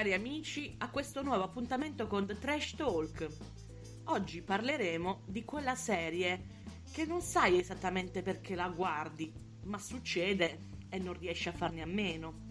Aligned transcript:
Cari 0.00 0.14
amici 0.14 0.74
a 0.78 0.88
questo 0.88 1.22
nuovo 1.22 1.42
appuntamento 1.42 2.06
con 2.06 2.26
The 2.26 2.38
Trash 2.38 2.74
Talk. 2.74 3.28
Oggi 4.04 4.40
parleremo 4.40 5.24
di 5.26 5.44
quella 5.44 5.74
serie 5.74 6.46
che 6.90 7.04
non 7.04 7.20
sai 7.20 7.58
esattamente 7.58 8.22
perché 8.22 8.54
la 8.54 8.70
guardi, 8.70 9.30
ma 9.64 9.78
succede 9.78 10.58
e 10.88 10.98
non 10.98 11.18
riesci 11.18 11.50
a 11.50 11.52
farne 11.52 11.82
a 11.82 11.86
meno. 11.86 12.46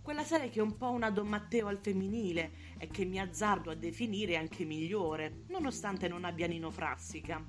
Quella 0.00 0.22
serie 0.22 0.48
che 0.48 0.60
è 0.60 0.62
un 0.62 0.76
po' 0.76 0.92
una 0.92 1.10
Don 1.10 1.26
Matteo 1.26 1.66
al 1.66 1.80
femminile 1.82 2.52
e 2.78 2.86
che 2.86 3.04
mi 3.04 3.18
azzardo 3.18 3.72
a 3.72 3.74
definire 3.74 4.36
anche 4.36 4.64
migliore, 4.64 5.42
nonostante 5.48 6.06
non 6.06 6.22
abbia 6.22 6.46
Nino 6.46 6.70
Frassica. 6.70 7.44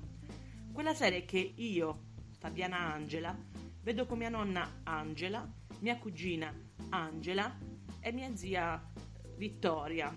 Quella 0.72 0.94
serie 0.94 1.24
che 1.24 1.52
io, 1.54 2.06
Fabiana 2.40 2.92
Angela, 2.92 3.38
vedo 3.82 4.04
con 4.06 4.18
mia 4.18 4.30
nonna 4.30 4.80
Angela, 4.82 5.48
mia 5.78 5.96
cugina 5.96 6.52
Angela 6.88 7.56
e 8.00 8.10
mia 8.10 8.34
zia 8.34 8.90
Vittoria, 9.36 10.16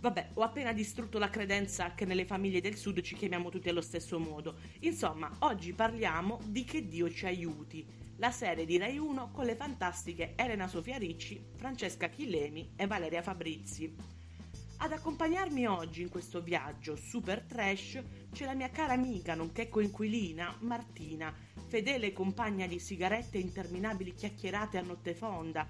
Vabbè, 0.00 0.30
ho 0.34 0.42
appena 0.42 0.72
distrutto 0.72 1.18
la 1.18 1.28
credenza 1.28 1.92
che 1.92 2.06
nelle 2.06 2.24
famiglie 2.24 2.62
del 2.62 2.76
sud 2.76 3.02
ci 3.02 3.14
chiamiamo 3.14 3.50
tutti 3.50 3.68
allo 3.68 3.82
stesso 3.82 4.18
modo. 4.18 4.56
Insomma, 4.80 5.30
oggi 5.40 5.74
parliamo 5.74 6.40
di 6.46 6.64
Che 6.64 6.88
Dio 6.88 7.10
ci 7.10 7.26
aiuti, 7.26 7.86
la 8.16 8.30
serie 8.30 8.64
di 8.64 8.78
Rai 8.78 8.96
1 8.96 9.30
con 9.30 9.44
le 9.44 9.56
fantastiche 9.56 10.32
Elena 10.36 10.68
Sofia 10.68 10.96
Ricci, 10.96 11.44
Francesca 11.54 12.08
Chillemi 12.08 12.72
e 12.76 12.86
Valeria 12.86 13.20
Fabrizi. 13.20 13.94
Ad 14.78 14.92
accompagnarmi 14.92 15.66
oggi 15.66 16.00
in 16.00 16.08
questo 16.08 16.40
viaggio 16.40 16.96
super 16.96 17.42
trash 17.42 18.02
c'è 18.32 18.46
la 18.46 18.54
mia 18.54 18.70
cara 18.70 18.94
amica, 18.94 19.34
nonché 19.34 19.68
coinquilina, 19.68 20.56
Martina, 20.60 21.34
fedele 21.66 22.14
compagna 22.14 22.66
di 22.66 22.78
sigarette 22.78 23.36
e 23.36 23.42
interminabili 23.42 24.14
chiacchierate 24.14 24.78
a 24.78 24.82
notte 24.82 25.14
fonda, 25.14 25.68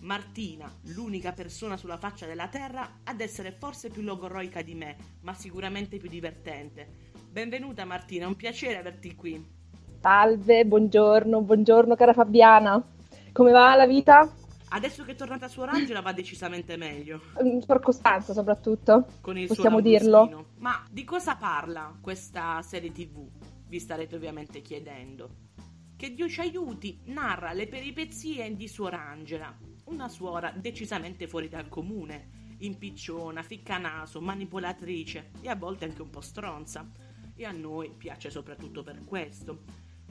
Martina, 0.00 0.70
l'unica 0.94 1.32
persona 1.32 1.76
sulla 1.76 1.96
faccia 1.96 2.26
della 2.26 2.48
terra 2.48 2.98
ad 3.04 3.20
essere 3.20 3.50
forse 3.50 3.88
più 3.88 4.02
logoroica 4.02 4.62
di 4.62 4.74
me, 4.74 4.96
ma 5.22 5.34
sicuramente 5.34 5.96
più 5.96 6.08
divertente. 6.08 6.86
Benvenuta 7.30 7.84
Martina, 7.84 8.24
è 8.24 8.28
un 8.28 8.36
piacere 8.36 8.78
averti 8.78 9.14
qui. 9.14 9.54
Salve, 10.00 10.64
buongiorno, 10.66 11.40
buongiorno 11.40 11.96
cara 11.96 12.12
Fabiana. 12.12 12.82
Come 13.32 13.50
va 13.50 13.74
la 13.74 13.86
vita? 13.86 14.30
Adesso 14.68 15.04
che 15.04 15.12
è 15.12 15.14
tornata 15.14 15.48
su 15.48 15.60
Orangela 15.60 16.00
va 16.00 16.12
decisamente 16.12 16.76
meglio. 16.76 17.20
Mm, 17.42 17.60
per 17.60 17.80
Costanza 17.80 18.32
soprattutto. 18.32 19.06
Con 19.20 19.38
il 19.38 19.46
Possiamo 19.46 19.80
dirlo. 19.80 20.46
Ma 20.58 20.84
di 20.90 21.04
cosa 21.04 21.36
parla 21.36 21.96
questa 22.00 22.60
serie 22.62 22.92
tv? 22.92 23.26
Vi 23.68 23.78
starete 23.80 24.14
ovviamente 24.14 24.60
chiedendo. 24.60 25.45
Che 25.96 26.12
Dio 26.12 26.28
ci 26.28 26.40
aiuti 26.40 27.00
narra 27.04 27.54
le 27.54 27.68
peripezie 27.68 28.54
di 28.54 28.68
Suor 28.68 28.92
Angela, 28.92 29.56
una 29.84 30.10
suora 30.10 30.50
decisamente 30.50 31.26
fuori 31.26 31.48
dal 31.48 31.70
comune, 31.70 32.54
impicciona, 32.58 33.42
ficcanaso, 33.42 34.20
manipolatrice 34.20 35.30
e 35.40 35.48
a 35.48 35.56
volte 35.56 35.86
anche 35.86 36.02
un 36.02 36.10
po' 36.10 36.20
stronza. 36.20 36.86
E 37.34 37.46
a 37.46 37.50
noi 37.50 37.90
piace 37.96 38.28
soprattutto 38.28 38.82
per 38.82 39.04
questo. 39.06 39.62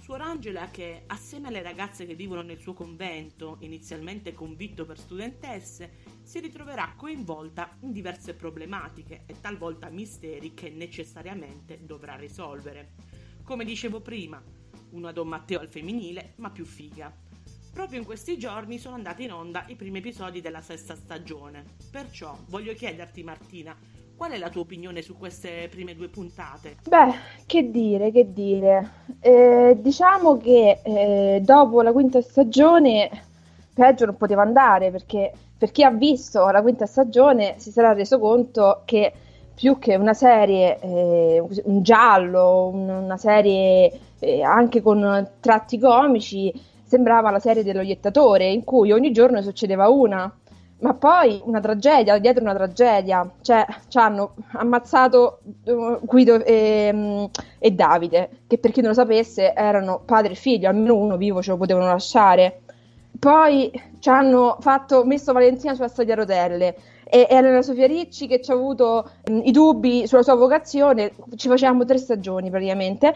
Suor 0.02 0.22
Angela 0.22 0.72
che, 0.72 1.04
assieme 1.06 1.50
alle 1.50 1.62
ragazze 1.62 2.08
che 2.08 2.16
vivono 2.16 2.42
nel 2.42 2.60
suo 2.60 2.74
convento, 2.74 3.58
inizialmente 3.60 4.34
convitto 4.34 4.86
per 4.86 4.98
studentesse, 4.98 5.98
si 6.24 6.40
ritroverà 6.40 6.96
coinvolta 6.98 7.78
in 7.82 7.92
diverse 7.92 8.34
problematiche 8.34 9.26
e 9.28 9.40
talvolta 9.40 9.90
misteri 9.90 10.56
che 10.56 10.72
necessariamente 10.72 11.86
dovrà 11.86 12.16
risolvere. 12.16 12.94
Come 13.44 13.64
dicevo 13.64 14.02
prima, 14.02 14.42
una 14.92 15.12
Don 15.12 15.28
Matteo 15.28 15.60
al 15.60 15.68
femminile, 15.68 16.34
ma 16.38 16.50
più 16.50 16.66
figa. 16.66 17.12
Proprio 17.74 18.00
in 18.00 18.06
questi 18.06 18.38
giorni 18.38 18.78
sono 18.78 18.96
andati 18.96 19.24
in 19.24 19.34
onda 19.34 19.66
i 19.68 19.76
primi 19.76 19.98
episodi 19.98 20.40
della 20.40 20.62
sesta 20.62 20.96
stagione. 20.96 21.64
Perciò 21.92 22.38
voglio 22.48 22.74
chiederti, 22.74 23.22
Martina, 23.22 23.76
qual 24.16 24.32
è 24.32 24.38
la 24.38 24.50
tua 24.50 24.62
opinione 24.62 25.02
su 25.02 25.18
queste 25.18 25.68
prime 25.70 25.94
due 25.94 26.08
puntate? 26.08 26.78
Beh, 26.88 27.14
che 27.46 27.70
dire, 27.70 28.12
che 28.12 28.32
dire. 28.32 28.92
Eh, 29.20 29.78
diciamo 29.80 30.38
che 30.38 30.80
eh, 30.84 31.42
dopo 31.44 31.82
la 31.82 31.92
quinta 31.92 32.22
stagione 32.22 33.10
peggio 33.74 34.06
non 34.06 34.16
poteva 34.16 34.42
andare 34.42 34.90
perché 34.90 35.34
per 35.58 35.72
chi 35.72 35.84
ha 35.84 35.92
visto 35.92 36.48
la 36.50 36.62
quinta 36.62 36.86
stagione 36.86 37.56
si 37.58 37.72
sarà 37.72 37.92
reso 37.92 38.20
conto 38.20 38.84
che 38.86 39.12
più 39.54 39.80
che 39.80 39.96
una 39.96 40.14
serie, 40.14 40.80
eh, 40.80 41.44
un 41.64 41.82
giallo, 41.82 42.68
una 42.68 43.18
serie 43.18 43.92
eh, 44.26 44.42
anche 44.42 44.82
con 44.82 45.30
tratti 45.40 45.78
comici, 45.80 46.52
sembrava 46.84 47.30
la 47.30 47.40
serie 47.40 47.64
dello 47.64 47.82
iettatore, 47.82 48.48
in 48.48 48.64
cui 48.64 48.92
ogni 48.92 49.12
giorno 49.12 49.42
succedeva 49.42 49.88
una. 49.90 50.32
Ma 50.78 50.94
poi 50.94 51.42
una 51.46 51.62
tragedia, 51.62 52.18
dietro 52.18 52.44
una 52.44 52.54
tragedia, 52.54 53.28
cioè 53.42 53.66
ci 53.88 53.98
hanno 53.98 54.34
ammazzato 54.54 55.40
uh, 55.64 56.00
Guido 56.02 56.44
e, 56.44 56.90
um, 56.94 57.30
e, 57.60 57.72
Davide, 57.72 58.30
che 58.46 58.58
per 58.58 58.72
chi 58.72 58.82
non 58.82 58.90
lo 58.90 58.96
sapesse 58.96 59.54
erano 59.54 60.02
padre 60.04 60.34
e 60.34 60.36
figlio, 60.36 60.68
almeno 60.68 60.96
uno 60.96 61.16
vivo 61.16 61.42
ce 61.42 61.52
lo 61.52 61.58
potevano 61.58 61.88
lasciare. 61.88 62.62
Poi 63.18 63.72
ci 64.00 64.10
hanno 64.10 64.58
fatto, 64.60 65.06
messo 65.06 65.32
Valentina 65.32 65.74
sulla 65.74 65.88
stadia 65.88 66.14
a 66.14 66.18
rotelle 66.18 66.76
e 67.06 67.26
Elena 67.30 67.62
Sofia 67.62 67.88
Ricci 67.88 68.28
che 68.28 68.42
ci 68.42 68.52
ha 68.52 68.54
avuto 68.54 69.10
um, 69.30 69.42
i 69.46 69.52
dubbi 69.52 70.06
sulla 70.08 70.24
sua 70.24 70.36
vocazione, 70.36 71.14
ci 71.36 71.48
facevamo 71.48 71.86
tre 71.86 71.98
stagioni 71.98 72.50
praticamente 72.50 73.14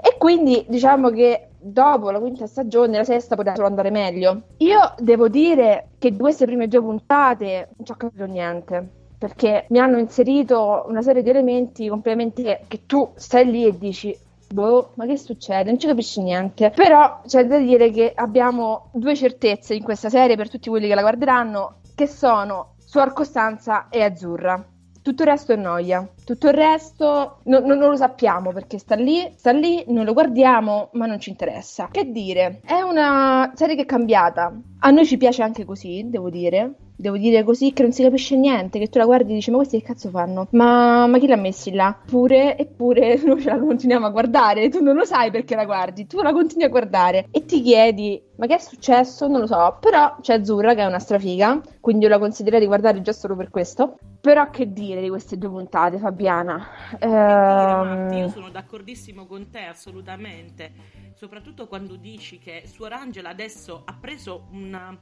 e 0.00 0.16
quindi 0.16 0.64
diciamo 0.68 1.10
che 1.10 1.48
dopo 1.58 2.10
la 2.10 2.20
quinta 2.20 2.46
stagione, 2.46 2.96
la 2.96 3.04
sesta 3.04 3.34
poteva 3.34 3.56
solo 3.56 3.66
andare 3.66 3.90
meglio. 3.90 4.42
Io 4.58 4.94
devo 4.98 5.28
dire 5.28 5.88
che 5.98 6.12
di 6.12 6.18
queste 6.18 6.46
prime 6.46 6.68
due 6.68 6.80
puntate 6.80 7.68
non 7.76 7.86
ci 7.86 7.92
ho 7.92 7.96
capito 7.96 8.24
niente. 8.24 8.96
Perché 9.18 9.66
mi 9.70 9.80
hanno 9.80 9.98
inserito 9.98 10.84
una 10.86 11.02
serie 11.02 11.22
di 11.22 11.30
elementi 11.30 11.88
completamente 11.88 12.60
che 12.68 12.86
tu 12.86 13.10
stai 13.16 13.50
lì 13.50 13.66
e 13.66 13.76
dici 13.76 14.16
boh, 14.50 14.92
ma 14.94 15.06
che 15.06 15.16
succede? 15.16 15.70
Non 15.70 15.78
ci 15.78 15.88
capisci 15.88 16.22
niente. 16.22 16.70
Però 16.70 17.20
c'è 17.26 17.44
da 17.44 17.58
dire 17.58 17.90
che 17.90 18.12
abbiamo 18.14 18.90
due 18.92 19.16
certezze 19.16 19.74
in 19.74 19.82
questa 19.82 20.08
serie 20.08 20.36
per 20.36 20.48
tutti 20.48 20.68
quelli 20.68 20.86
che 20.86 20.94
la 20.94 21.00
guarderanno, 21.00 21.80
che 21.94 22.06
sono 22.06 22.74
Suor 22.78 23.12
Costanza 23.12 23.88
e 23.88 24.02
Azzurra. 24.02 24.64
Tutto 25.08 25.22
il 25.22 25.28
resto 25.30 25.54
è 25.54 25.56
noia. 25.56 26.06
Tutto 26.22 26.48
il 26.48 26.52
resto 26.52 27.38
no, 27.44 27.60
no, 27.60 27.74
non 27.74 27.88
lo 27.88 27.96
sappiamo 27.96 28.52
perché 28.52 28.76
sta 28.76 28.94
lì, 28.94 29.26
sta 29.36 29.52
lì, 29.52 29.82
noi 29.88 30.04
lo 30.04 30.12
guardiamo, 30.12 30.90
ma 30.92 31.06
non 31.06 31.18
ci 31.18 31.30
interessa. 31.30 31.88
Che 31.90 32.10
dire? 32.10 32.60
È 32.62 32.82
una 32.82 33.50
serie 33.54 33.74
che 33.74 33.82
è 33.82 33.86
cambiata. 33.86 34.52
A 34.80 34.90
noi 34.90 35.06
ci 35.06 35.16
piace 35.16 35.42
anche 35.42 35.64
così, 35.64 36.10
devo 36.10 36.28
dire 36.28 36.74
devo 36.98 37.16
dire 37.16 37.44
così, 37.44 37.72
che 37.72 37.82
non 37.82 37.92
si 37.92 38.02
capisce 38.02 38.36
niente, 38.36 38.80
che 38.80 38.88
tu 38.88 38.98
la 38.98 39.04
guardi 39.04 39.30
e 39.30 39.34
dici 39.36 39.50
ma 39.50 39.58
questi 39.58 39.78
che 39.78 39.86
cazzo 39.86 40.10
fanno? 40.10 40.48
Ma, 40.50 41.06
ma 41.06 41.18
chi 41.18 41.28
l'ha 41.28 41.36
messi 41.36 41.72
là? 41.72 41.96
Pure, 42.04 42.58
eppure 42.58 43.16
noi 43.24 43.40
ce 43.40 43.50
la 43.50 43.58
continuiamo 43.58 44.06
a 44.06 44.10
guardare, 44.10 44.68
tu 44.68 44.82
non 44.82 44.96
lo 44.96 45.04
sai 45.04 45.30
perché 45.30 45.54
la 45.54 45.64
guardi, 45.64 46.06
tu 46.06 46.20
la 46.20 46.32
continui 46.32 46.64
a 46.64 46.68
guardare 46.68 47.28
e 47.30 47.44
ti 47.44 47.62
chiedi 47.62 48.20
ma 48.38 48.46
che 48.46 48.54
è 48.54 48.58
successo? 48.58 49.26
Non 49.26 49.40
lo 49.40 49.46
so, 49.46 49.78
però 49.80 50.16
c'è 50.20 50.34
Azzurra 50.34 50.74
che 50.74 50.82
è 50.82 50.86
una 50.86 51.00
strafiga, 51.00 51.60
quindi 51.80 52.04
io 52.04 52.10
la 52.10 52.20
consiglierei 52.20 52.60
di 52.60 52.66
guardare 52.66 53.00
già 53.00 53.12
solo 53.12 53.34
per 53.34 53.50
questo. 53.50 53.98
Però 54.20 54.48
che 54.50 54.72
dire 54.72 55.00
di 55.00 55.08
queste 55.08 55.36
due 55.38 55.48
puntate, 55.48 55.98
Fabiana? 55.98 56.68
Ehm... 57.00 58.08
Dire, 58.08 58.20
io 58.20 58.28
sono 58.28 58.50
d'accordissimo 58.50 59.26
con 59.26 59.50
te, 59.50 59.64
assolutamente. 59.64 60.72
Soprattutto 61.14 61.66
quando 61.66 61.96
dici 61.96 62.38
che 62.38 62.62
Suor 62.64 62.92
Angela 62.92 63.30
adesso 63.30 63.82
ha 63.84 63.96
preso 64.00 64.46
una 64.52 64.96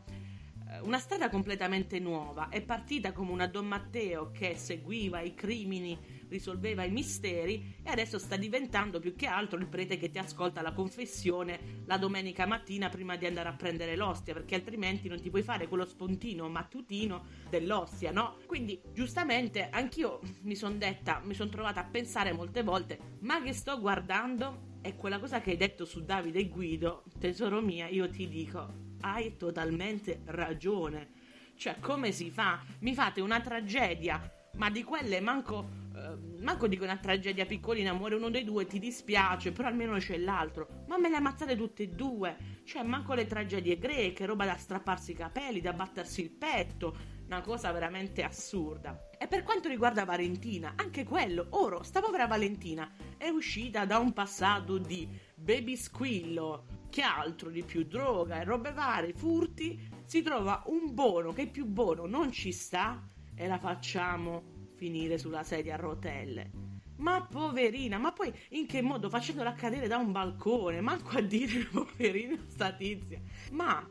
una 0.83 0.99
strada 0.99 1.29
completamente 1.29 1.99
nuova. 1.99 2.49
È 2.49 2.61
partita 2.63 3.13
come 3.13 3.33
una 3.33 3.47
Don 3.47 3.67
Matteo 3.67 4.31
che 4.31 4.57
seguiva 4.57 5.21
i 5.21 5.35
crimini, 5.35 5.99
risolveva 6.29 6.83
i 6.85 6.91
misteri 6.91 7.77
e 7.83 7.91
adesso 7.91 8.19
sta 8.19 8.37
diventando 8.37 8.99
più 8.99 9.15
che 9.15 9.27
altro 9.27 9.59
il 9.59 9.69
prete 9.69 9.97
che 9.97 10.11
ti 10.11 10.19
ascolta 10.19 10.61
la 10.61 10.73
confessione 10.73 11.83
la 11.87 11.99
domenica 11.99 12.47
mattina 12.47 12.89
prima 12.89 13.17
di 13.17 13.27
andare 13.27 13.49
a 13.49 13.55
prendere 13.55 13.97
l'ostia, 13.97 14.35
perché 14.35 14.57
altrimenti 14.57 15.09
non 15.09 15.21
ti 15.21 15.31
puoi 15.31 15.43
fare 15.43 15.69
quello 15.69 15.85
spontino 15.85 16.49
mattutino 16.49 17.27
dell'ostia, 17.49 18.11
no? 18.11 18.39
Quindi 18.47 18.81
giustamente 18.93 19.69
anch'io 19.71 20.21
mi 20.43 20.57
sono 20.57 20.77
detta, 20.77 21.21
mi 21.25 21.35
sono 21.35 21.51
trovata 21.51 21.81
a 21.81 21.85
pensare 21.85 22.33
molte 22.33 22.63
volte, 22.63 22.99
ma 23.21 23.41
che 23.43 23.53
sto 23.53 23.79
guardando? 23.79 24.75
E 24.83 24.97
quella 24.97 25.19
cosa 25.19 25.41
che 25.41 25.51
hai 25.51 25.57
detto 25.57 25.85
su 25.85 26.05
Davide 26.05 26.41
e 26.41 26.49
Guido, 26.49 27.05
tesoro 27.19 27.61
mia, 27.61 27.89
io 27.89 28.09
ti 28.09 28.29
dico, 28.29 28.86
hai 29.01 29.37
totalmente 29.37 30.21
ragione. 30.27 31.09
Cioè, 31.57 31.79
come 31.81 32.13
si 32.13 32.31
fa? 32.31 32.63
Mi 32.81 32.95
fate 32.95 33.21
una 33.21 33.41
tragedia, 33.41 34.31
ma 34.57 34.71
di 34.71 34.83
quelle 34.83 35.21
manco, 35.21 35.69
eh, 35.95 36.43
manco 36.43 36.69
dico 36.69 36.85
una 36.85 36.99
tragedia 36.99 37.47
piccolina, 37.47 37.93
muore 37.93 38.15
uno 38.15 38.29
dei 38.29 38.45
due, 38.45 38.67
ti 38.67 38.79
dispiace, 38.79 39.53
però 39.53 39.69
almeno 39.69 39.97
c'è 39.97 40.19
l'altro. 40.19 40.85
Ma 40.89 40.99
me 40.99 41.09
le 41.09 41.17
ammazzate 41.17 41.57
tutte 41.57 41.85
e 41.85 41.89
due. 41.89 42.37
Cioè, 42.65 42.83
manco 42.83 43.15
le 43.15 43.27
tragedie 43.27 43.79
greche, 43.79 44.27
roba 44.27 44.45
da 44.45 44.57
strapparsi 44.57 45.13
i 45.13 45.15
capelli, 45.15 45.61
da 45.61 45.73
battersi 45.73 46.21
il 46.21 46.31
petto 46.31 47.15
una 47.27 47.41
cosa 47.41 47.73
veramente 47.73 48.23
assurda. 48.23 49.09
E 49.19 49.27
per 49.27 49.43
quanto 49.43 49.69
riguarda 49.69 50.05
Valentina, 50.05 50.75
anche 50.77 51.05
quello, 51.05 51.47
ora, 51.51 51.83
sta 51.83 52.01
povera 52.01 52.27
Valentina 52.27 52.91
è 53.17 53.29
uscita 53.29 53.85
da 53.85 53.99
un 53.99 54.13
passato 54.13 54.79
di 54.79 55.09
baby 55.35 55.77
squillo, 55.77 56.67
che 56.97 57.03
altro 57.03 57.51
di 57.51 57.63
più, 57.63 57.85
droga 57.85 58.41
e 58.41 58.45
robe 58.45 58.73
varie, 58.73 59.13
furti, 59.13 59.79
si 60.07 60.23
trova 60.23 60.63
un 60.69 60.95
buono 60.95 61.35
che 61.35 61.47
più 61.47 61.67
buono 61.67 62.07
non 62.07 62.33
ci 62.33 62.53
sta 62.53 63.07
e 63.35 63.47
la 63.47 63.59
facciamo 63.59 64.71
finire 64.77 65.19
sulla 65.19 65.43
sedia 65.43 65.75
a 65.75 65.77
rotelle. 65.77 66.51
Ma 66.97 67.21
poverina, 67.21 67.99
ma 67.99 68.13
poi 68.13 68.33
in 68.53 68.65
che 68.65 68.81
modo? 68.81 69.11
Facendola 69.11 69.53
cadere 69.53 69.89
da 69.89 69.99
un 69.99 70.11
balcone, 70.11 70.81
manco 70.81 71.19
a 71.19 71.21
dire 71.21 71.65
poverina 71.71 72.43
sta 72.49 72.73
tizia. 72.73 73.21
Ma 73.51 73.87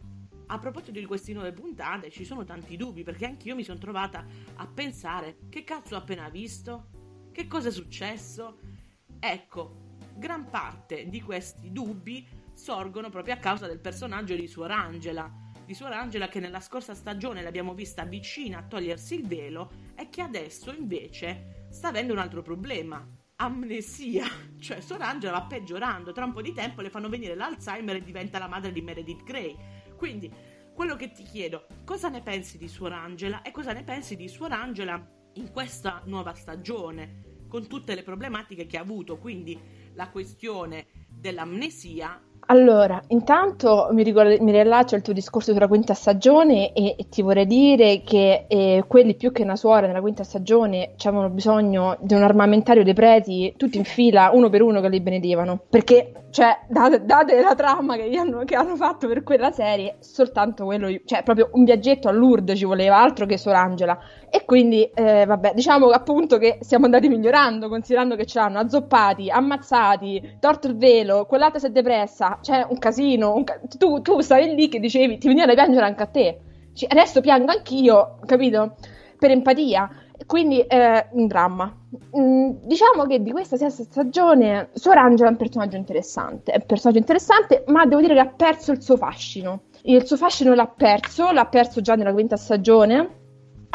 a 0.47 0.57
proposito 0.57 0.99
di 0.99 1.05
queste 1.05 1.31
nuove 1.31 1.53
puntate, 1.53 2.09
ci 2.09 2.25
sono 2.25 2.43
tanti 2.43 2.75
dubbi 2.75 3.03
perché 3.03 3.27
anch'io 3.27 3.53
mi 3.53 3.63
sono 3.63 3.77
trovata 3.77 4.25
a 4.55 4.65
pensare 4.65 5.41
che 5.49 5.63
cazzo 5.63 5.93
ho 5.93 5.99
appena 5.99 6.27
visto? 6.29 6.87
Che 7.31 7.45
cosa 7.45 7.67
è 7.67 7.71
successo? 7.71 8.57
Ecco, 9.19 9.97
gran 10.15 10.49
parte 10.49 11.07
di 11.07 11.21
questi 11.21 11.71
dubbi 11.71 12.43
sorgono 12.55 13.09
proprio 13.09 13.35
a 13.35 13.37
causa 13.37 13.67
del 13.67 13.79
personaggio 13.79 14.35
di 14.35 14.47
Suor 14.47 14.71
Angela. 14.71 15.31
Di 15.65 15.73
Suor 15.73 15.91
Angela 15.93 16.27
che 16.27 16.39
nella 16.39 16.59
scorsa 16.59 16.93
stagione 16.93 17.41
l'abbiamo 17.41 17.73
vista 17.73 18.03
vicina 18.05 18.59
a 18.59 18.63
togliersi 18.63 19.15
il 19.15 19.27
velo 19.27 19.71
e 19.95 20.09
che 20.09 20.21
adesso 20.21 20.73
invece 20.73 21.67
sta 21.69 21.89
avendo 21.89 22.13
un 22.13 22.19
altro 22.19 22.41
problema. 22.41 23.07
Amnesia, 23.37 24.25
cioè 24.59 24.79
Suor 24.81 25.01
Angela 25.01 25.39
va 25.39 25.45
peggiorando, 25.45 26.11
tra 26.11 26.25
un 26.25 26.33
po' 26.33 26.41
di 26.41 26.53
tempo 26.53 26.81
le 26.81 26.89
fanno 26.89 27.09
venire 27.09 27.35
l'Alzheimer 27.35 27.97
e 27.97 28.03
diventa 28.03 28.39
la 28.39 28.47
madre 28.47 28.71
di 28.71 28.81
Meredith 28.81 29.23
Grey 29.23 29.55
quindi, 29.95 30.31
quello 30.73 30.95
che 30.95 31.11
ti 31.11 31.23
chiedo, 31.23 31.67
cosa 31.85 32.09
ne 32.09 32.21
pensi 32.21 32.57
di 32.57 32.67
Suor 32.67 32.93
Angela 32.93 33.41
e 33.41 33.51
cosa 33.51 33.71
ne 33.71 33.83
pensi 33.83 34.15
di 34.15 34.27
Suor 34.27 34.51
Angela 34.51 35.03
in 35.33 35.51
questa 35.51 36.01
nuova 36.05 36.33
stagione, 36.33 37.43
con 37.47 37.67
tutte 37.67 37.95
le 37.95 38.03
problematiche 38.03 38.65
che 38.65 38.77
ha 38.77 38.81
avuto, 38.81 39.17
quindi 39.17 39.59
la 39.93 40.09
questione 40.09 40.87
dell'amnesia 41.09 42.21
allora, 42.47 43.01
intanto 43.07 43.89
mi, 43.91 44.03
ricordo, 44.03 44.35
mi 44.43 44.51
riallaccio 44.51 44.95
al 44.95 45.01
tuo 45.01 45.13
discorso 45.13 45.51
sulla 45.51 45.67
quinta 45.67 45.95
stagione 45.95 46.73
e, 46.73 46.95
e 46.97 47.07
ti 47.09 47.23
vorrei 47.23 47.47
dire 47.47 48.03
che 48.03 48.45
eh, 48.47 48.83
quelli 48.87 49.15
più 49.15 49.31
che 49.31 49.41
una 49.41 49.55
suora 49.55 49.87
nella 49.87 50.01
quinta 50.01 50.23
stagione 50.23 50.91
avevano 51.03 51.29
bisogno 51.29 51.97
di 52.01 52.13
un 52.13 52.21
armamentario 52.21 52.83
dei 52.83 52.93
preti 52.93 53.53
tutti 53.57 53.77
in 53.77 53.83
fila, 53.83 54.29
uno 54.31 54.49
per 54.49 54.61
uno 54.61 54.79
che 54.79 54.89
li 54.89 55.01
benedivano. 55.01 55.59
Perché, 55.69 56.25
cioè, 56.29 56.59
date, 56.67 57.03
date 57.03 57.41
la 57.41 57.55
trama 57.55 57.95
che 57.95 58.15
hanno, 58.15 58.43
che 58.43 58.55
hanno, 58.55 58.75
fatto 58.75 59.07
per 59.07 59.23
quella 59.23 59.51
serie, 59.51 59.95
soltanto 59.99 60.65
quello, 60.65 60.89
cioè, 61.05 61.23
proprio 61.23 61.49
un 61.53 61.63
viaggetto 61.63 62.07
a 62.09 62.11
Lourdes 62.11 62.57
ci 62.57 62.65
voleva, 62.65 63.01
altro 63.01 63.25
che 63.25 63.37
Sor 63.37 63.55
Angela. 63.55 63.97
E 64.35 64.43
quindi, 64.43 64.83
eh, 64.93 65.25
vabbè, 65.25 65.53
diciamo 65.53 65.87
appunto 65.91 66.37
che 66.37 66.57
siamo 66.59 66.83
andati 66.83 67.07
migliorando, 67.07 67.69
considerando 67.69 68.17
che 68.17 68.25
ci 68.25 68.37
hanno 68.37 68.59
azzoppati, 68.59 69.29
ammazzati, 69.29 70.35
torto 70.41 70.67
il 70.67 70.75
velo, 70.75 71.25
quell'altra 71.25 71.57
si 71.57 71.67
è 71.67 71.69
depressa, 71.69 72.39
c'è 72.41 72.65
un 72.67 72.77
casino. 72.77 73.33
Un 73.33 73.45
ca- 73.45 73.61
tu, 73.77 74.01
tu, 74.01 74.19
stavi 74.19 74.53
lì 74.53 74.67
che 74.67 74.81
dicevi, 74.81 75.19
ti 75.19 75.29
veniva 75.29 75.45
da 75.45 75.53
piangere 75.53 75.85
anche 75.85 76.03
a 76.03 76.07
te. 76.07 76.39
Cioè, 76.73 76.91
adesso 76.91 77.21
piango 77.21 77.53
anch'io, 77.53 78.17
capito? 78.25 78.75
Per 79.17 79.31
empatia. 79.31 79.89
Quindi 80.25 80.59
è 80.59 81.07
un 81.11 81.27
dramma. 81.27 81.73
Mm, 82.17 82.57
diciamo 82.63 83.05
che 83.05 83.23
di 83.23 83.31
questa 83.31 83.55
sesta 83.55 83.83
stagione 83.83 84.67
Suor 84.73 84.97
Angela 84.97 85.29
è 85.29 85.31
un 85.31 85.37
personaggio 85.37 85.77
interessante. 85.77 86.51
È 86.51 86.57
un 86.57 86.65
personaggio 86.65 86.99
interessante, 86.99 87.63
ma 87.67 87.85
devo 87.85 88.01
dire 88.01 88.15
che 88.15 88.19
ha 88.19 88.27
perso 88.27 88.73
il 88.73 88.81
suo 88.81 88.97
fascino. 88.97 89.61
Il 89.83 90.05
suo 90.05 90.17
fascino 90.17 90.53
l'ha 90.53 90.67
perso, 90.67 91.31
l'ha 91.31 91.45
perso 91.45 91.79
già 91.79 91.95
nella 91.95 92.11
quinta 92.11 92.35
stagione 92.35 93.23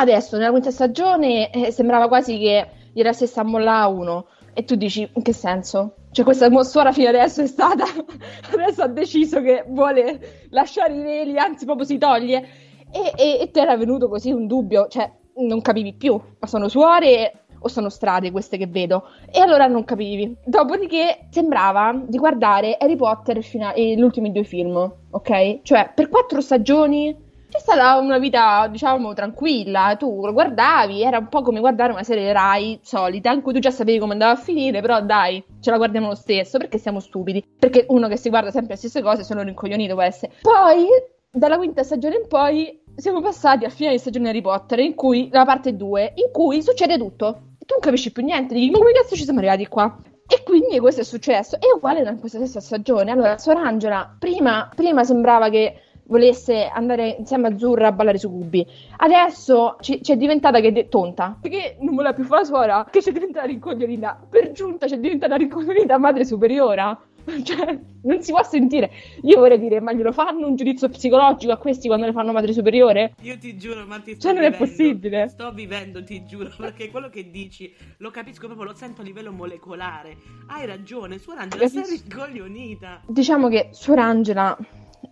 Adesso, 0.00 0.38
nella 0.38 0.50
quinta 0.50 0.70
stagione, 0.70 1.50
eh, 1.50 1.70
sembrava 1.70 2.08
quasi 2.08 2.38
che 2.38 2.68
gli 2.90 3.00
era 3.00 3.12
stessa 3.12 3.42
a 3.42 3.44
mollare 3.44 3.92
uno. 3.92 4.28
E 4.54 4.64
tu 4.64 4.74
dici, 4.74 5.06
in 5.12 5.20
che 5.20 5.34
senso? 5.34 5.96
Cioè, 6.10 6.24
questa 6.24 6.48
suora 6.62 6.90
fino 6.90 7.10
adesso 7.10 7.42
è 7.42 7.46
stata. 7.46 7.84
adesso 8.50 8.82
ha 8.82 8.86
deciso 8.86 9.42
che 9.42 9.62
vuole 9.68 10.46
lasciare 10.52 10.94
i 10.94 11.02
veli, 11.02 11.36
anzi, 11.36 11.66
proprio 11.66 11.84
si 11.84 11.98
toglie. 11.98 12.48
E, 12.90 13.12
e, 13.14 13.38
e 13.42 13.50
ti 13.50 13.60
era 13.60 13.76
venuto 13.76 14.08
così 14.08 14.32
un 14.32 14.46
dubbio, 14.46 14.86
cioè, 14.88 15.12
non 15.46 15.60
capivi 15.60 15.92
più. 15.92 16.18
Ma 16.38 16.46
sono 16.46 16.68
suore 16.68 17.44
o 17.58 17.68
sono 17.68 17.90
strade 17.90 18.30
queste 18.30 18.56
che 18.56 18.68
vedo? 18.68 19.04
E 19.30 19.38
allora 19.40 19.66
non 19.66 19.84
capivi. 19.84 20.34
Dopodiché 20.46 21.26
sembrava 21.28 21.94
di 22.06 22.16
guardare 22.16 22.78
Harry 22.78 22.96
Potter 22.96 23.42
fino 23.42 23.68
agli 23.68 24.00
ultimi 24.00 24.32
due 24.32 24.44
film, 24.44 24.76
ok? 25.10 25.60
Cioè, 25.60 25.92
per 25.94 26.08
quattro 26.08 26.40
stagioni 26.40 27.28
c'è 27.60 27.72
stata 27.76 27.98
una 27.98 28.18
vita, 28.18 28.66
diciamo, 28.68 29.12
tranquilla. 29.12 29.94
Tu 29.98 30.24
lo 30.24 30.32
guardavi, 30.32 31.02
era 31.02 31.18
un 31.18 31.28
po' 31.28 31.42
come 31.42 31.60
guardare 31.60 31.92
una 31.92 32.02
serie 32.02 32.32
Rai 32.32 32.80
solita, 32.82 33.30
in 33.32 33.42
cui 33.42 33.52
tu 33.52 33.58
già 33.58 33.70
sapevi 33.70 33.98
come 33.98 34.12
andava 34.12 34.32
a 34.32 34.36
finire, 34.36 34.80
però 34.80 35.02
dai, 35.02 35.44
ce 35.60 35.70
la 35.70 35.76
guardiamo 35.76 36.08
lo 36.08 36.14
stesso, 36.14 36.56
perché 36.56 36.78
siamo 36.78 37.00
stupidi. 37.00 37.44
Perché 37.58 37.84
uno 37.88 38.08
che 38.08 38.16
si 38.16 38.30
guarda 38.30 38.50
sempre 38.50 38.72
le 38.72 38.78
stesse 38.78 39.02
cose 39.02 39.24
sono 39.24 39.42
rincoglionito 39.42 39.92
può 39.92 40.02
essere. 40.02 40.32
Poi, 40.40 40.86
dalla 41.30 41.58
quinta 41.58 41.82
stagione 41.82 42.16
in 42.16 42.26
poi, 42.26 42.82
siamo 42.96 43.20
passati 43.20 43.66
al 43.66 43.70
finale 43.70 43.96
di 43.96 44.00
stagione 44.00 44.30
Harry 44.30 44.40
Potter, 44.40 44.78
in 44.78 44.94
cui, 44.94 45.28
la 45.30 45.44
parte 45.44 45.76
2, 45.76 46.12
in 46.14 46.32
cui 46.32 46.62
succede 46.62 46.96
tutto. 46.96 47.32
tu 47.58 47.74
non 47.74 47.80
capisci 47.80 48.10
più 48.10 48.24
niente, 48.24 48.54
dici, 48.54 48.70
ma 48.70 48.78
come 48.78 48.92
cazzo 48.92 49.14
ci 49.14 49.24
siamo 49.24 49.38
arrivati 49.38 49.66
qua? 49.66 50.00
E 50.26 50.44
quindi 50.44 50.78
questo 50.78 51.00
è 51.02 51.04
successo. 51.04 51.56
E 51.56 51.72
uguale 51.74 52.08
in 52.08 52.20
questa 52.20 52.38
stessa 52.38 52.60
stagione. 52.60 53.10
Allora, 53.10 53.36
Sor 53.36 53.56
Angela, 53.56 54.14
prima, 54.16 54.70
prima 54.74 55.02
sembrava 55.02 55.48
che 55.48 55.74
volesse 56.10 56.66
andare 56.66 57.14
insieme 57.20 57.48
a 57.48 57.56
Zurra 57.56 57.86
a 57.86 57.92
ballare 57.92 58.18
su 58.18 58.28
cubi. 58.28 58.66
Adesso 58.96 59.76
ci, 59.80 60.02
ci 60.02 60.12
è 60.12 60.16
diventata 60.16 60.60
che 60.60 60.72
de- 60.72 60.88
tonta, 60.88 61.38
perché 61.40 61.76
non 61.80 61.94
voleva 61.94 62.12
più 62.12 62.24
fare 62.24 62.40
la 62.42 62.46
suora, 62.46 62.86
che 62.90 62.98
c'è 63.00 63.12
diventata 63.12 63.46
rincoglionita. 63.46 64.26
Per 64.28 64.50
giunta 64.52 64.86
c'è 64.86 64.98
diventata 64.98 65.36
rincoglionita 65.36 65.96
madre 65.98 66.24
superiore. 66.24 66.98
Cioè, 67.44 67.78
non 68.02 68.22
si 68.22 68.32
può 68.32 68.42
sentire. 68.42 68.90
Io 69.22 69.38
vorrei 69.38 69.58
dire, 69.60 69.78
ma 69.80 69.92
glielo 69.92 70.10
fanno 70.10 70.46
un 70.48 70.56
giudizio 70.56 70.88
psicologico 70.88 71.52
a 71.52 71.58
questi 71.58 71.86
quando 71.86 72.06
le 72.06 72.12
fanno 72.12 72.32
madre 72.32 72.52
superiore? 72.52 73.12
Io 73.20 73.38
ti 73.38 73.56
giuro, 73.56 73.84
ma 73.86 73.98
ti 74.00 74.14
sto 74.14 74.22
Cioè, 74.22 74.32
non 74.32 74.42
vivendo. 74.50 74.56
è 74.64 74.68
possibile. 74.68 75.28
Sto 75.28 75.52
vivendo, 75.52 76.02
ti 76.02 76.24
giuro, 76.24 76.50
perché 76.56 76.90
quello 76.90 77.08
che 77.10 77.30
dici 77.30 77.72
lo 77.98 78.10
capisco 78.10 78.46
proprio, 78.46 78.70
lo 78.70 78.74
sento 78.74 79.02
a 79.02 79.04
livello 79.04 79.30
molecolare. 79.32 80.16
Hai 80.48 80.66
ragione, 80.66 81.18
Suor 81.18 81.38
Angela, 81.38 81.68
sei 81.68 82.00
rincoglionita. 82.02 83.02
Diciamo 83.06 83.48
che 83.48 83.68
Suor 83.72 83.98
Angela 83.98 84.56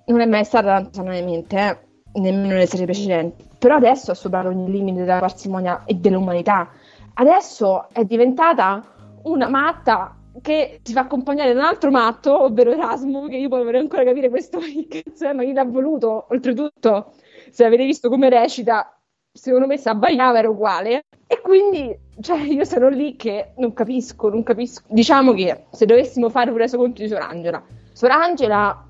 non 0.08 0.20
è 0.20 0.26
mai 0.26 0.44
stata 0.44 0.68
tanto 0.68 0.94
sanamente, 0.94 1.56
eh? 1.56 1.78
nemmeno 2.20 2.48
nelle 2.48 2.66
serie 2.66 2.86
precedenti. 2.86 3.44
Però 3.58 3.76
adesso 3.76 4.10
ha 4.10 4.14
superato 4.14 4.48
ogni 4.48 4.70
limite 4.70 5.00
della 5.00 5.18
parsimonia 5.18 5.82
e 5.84 5.94
dell'umanità. 5.94 6.68
Adesso 7.14 7.88
è 7.92 8.04
diventata 8.04 8.94
una 9.24 9.48
matta 9.48 10.16
che 10.40 10.80
si 10.82 10.92
fa 10.92 11.00
accompagnare 11.00 11.52
da 11.52 11.60
un 11.60 11.66
altro 11.66 11.90
matto, 11.90 12.44
ovvero 12.44 12.70
Erasmo, 12.70 13.26
che 13.26 13.36
io 13.36 13.48
poi 13.48 13.64
vorrei 13.64 13.80
ancora 13.80 14.04
capire 14.04 14.28
questo 14.28 14.58
cazzo 14.88 15.26
è, 15.26 15.32
ma 15.32 15.42
chi 15.42 15.52
l'ha 15.52 15.64
voluto. 15.64 16.26
Oltretutto, 16.30 17.12
se 17.50 17.64
avete 17.64 17.84
visto 17.84 18.08
come 18.08 18.28
recita, 18.28 18.96
secondo 19.32 19.66
me 19.66 19.76
se 19.76 19.88
abbaiava 19.88 20.38
era 20.38 20.48
uguale. 20.48 21.04
E 21.26 21.40
quindi, 21.40 21.94
cioè, 22.20 22.40
io 22.40 22.64
sono 22.64 22.88
lì 22.88 23.16
che 23.16 23.52
non 23.56 23.72
capisco, 23.72 24.28
non 24.30 24.42
capisco. 24.42 24.82
Diciamo 24.88 25.32
che 25.32 25.64
se 25.72 25.84
dovessimo 25.86 26.30
fare 26.30 26.50
un 26.50 26.56
resoconto 26.56 27.02
di 27.02 27.08
Sorangela, 27.08 27.62
Sorangela 27.92 28.87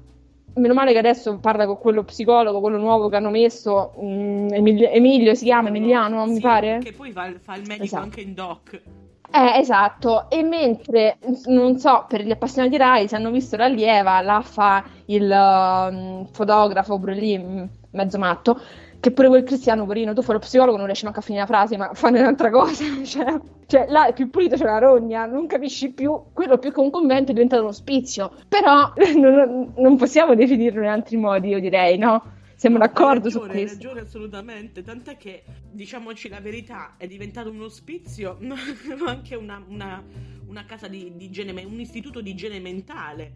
meno 0.59 0.75
male 0.75 0.93
che 0.93 0.99
adesso 0.99 1.39
parla 1.39 1.67
con 1.67 1.79
quello 1.79 2.05
psicologo, 2.05 2.61
quello 2.61 2.79
nuovo 2.79 3.09
che 3.09 3.17
hanno 3.17 3.31
messo, 3.31 3.93
um, 3.97 4.49
Emilio, 4.51 4.89
Emilio, 4.89 5.35
si 5.35 5.45
chiama 5.45 5.69
Emiliano, 5.69 6.27
sì, 6.27 6.33
mi 6.33 6.41
pare? 6.41 6.79
Che 6.79 6.93
poi 6.93 7.13
fa, 7.13 7.33
fa 7.41 7.55
il 7.57 7.63
medico 7.67 7.85
esatto. 7.85 8.03
anche 8.03 8.21
in 8.21 8.35
doc. 8.35 8.83
Eh, 9.31 9.59
esatto, 9.59 10.31
e 10.31 10.43
mentre, 10.43 11.19
non 11.47 11.79
so, 11.79 12.07
per 12.09 12.23
gli 12.23 12.31
appassionati 12.31 12.77
Rai, 12.79 13.09
se 13.09 13.17
hanno 13.17 13.31
visto 13.31 13.57
l'allieva, 13.57 14.23
là 14.23 14.41
fa 14.41 14.83
il 15.07 15.25
uh, 15.31 16.27
fotografo, 16.33 16.99
pure 16.99 17.15
lì, 17.15 17.39
mm, 17.39 17.65
mezzo 17.91 18.19
matto, 18.19 18.59
che 19.01 19.13
pure 19.13 19.29
quel 19.29 19.45
cristiano, 19.45 19.87
porino, 19.87 20.13
tu 20.13 20.23
fai 20.23 20.35
lo 20.35 20.41
psicologo, 20.41 20.77
non 20.77 20.87
riesci 20.87 21.05
manco 21.05 21.21
a 21.21 21.23
finire 21.23 21.45
la 21.45 21.49
frase, 21.49 21.77
ma 21.77 21.95
fanno 21.95 22.19
un'altra 22.19 22.51
cosa. 22.51 22.85
cioè, 23.05 23.41
cioè, 23.67 23.87
là 23.89 24.07
è 24.07 24.13
più 24.13 24.29
pulito, 24.29 24.57
c'è 24.57 24.65
una 24.65 24.79
rogna, 24.79 25.27
non 25.27 25.47
capisci 25.47 25.93
più. 25.93 26.21
Quello 26.33 26.59
più 26.59 26.73
che 26.73 26.81
un 26.81 26.91
convento 26.91 27.31
è 27.31 27.35
diventato 27.35 27.63
un 27.63 27.69
ospizio. 27.69 28.33
Però 28.49 28.93
non, 29.17 29.73
non 29.77 29.97
possiamo 29.97 30.35
definirlo 30.35 30.83
in 30.83 30.89
altri 30.89 31.17
modi, 31.17 31.49
io 31.49 31.61
direi, 31.61 31.97
no? 31.97 32.37
Siamo 32.57 32.79
d'accordo 32.79 33.25
ragione, 33.25 33.45
su 33.45 33.51
questo. 33.51 33.77
Hai 33.77 33.83
ragione 33.83 34.01
assolutamente, 34.01 34.83
tant'è 34.83 35.17
che, 35.17 35.45
diciamoci 35.71 36.29
la 36.29 36.41
verità, 36.41 36.95
è 36.97 37.07
diventato 37.07 37.51
un 37.51 37.63
ospizio, 37.63 38.37
anche 39.07 39.37
una, 39.37 39.63
una, 39.69 40.03
una 40.49 40.65
casa 40.65 40.89
di, 40.89 41.13
di 41.15 41.27
igiene, 41.27 41.53
un 41.63 41.79
istituto 41.79 42.21
di 42.21 42.31
igiene 42.31 42.59
mentale, 42.59 43.33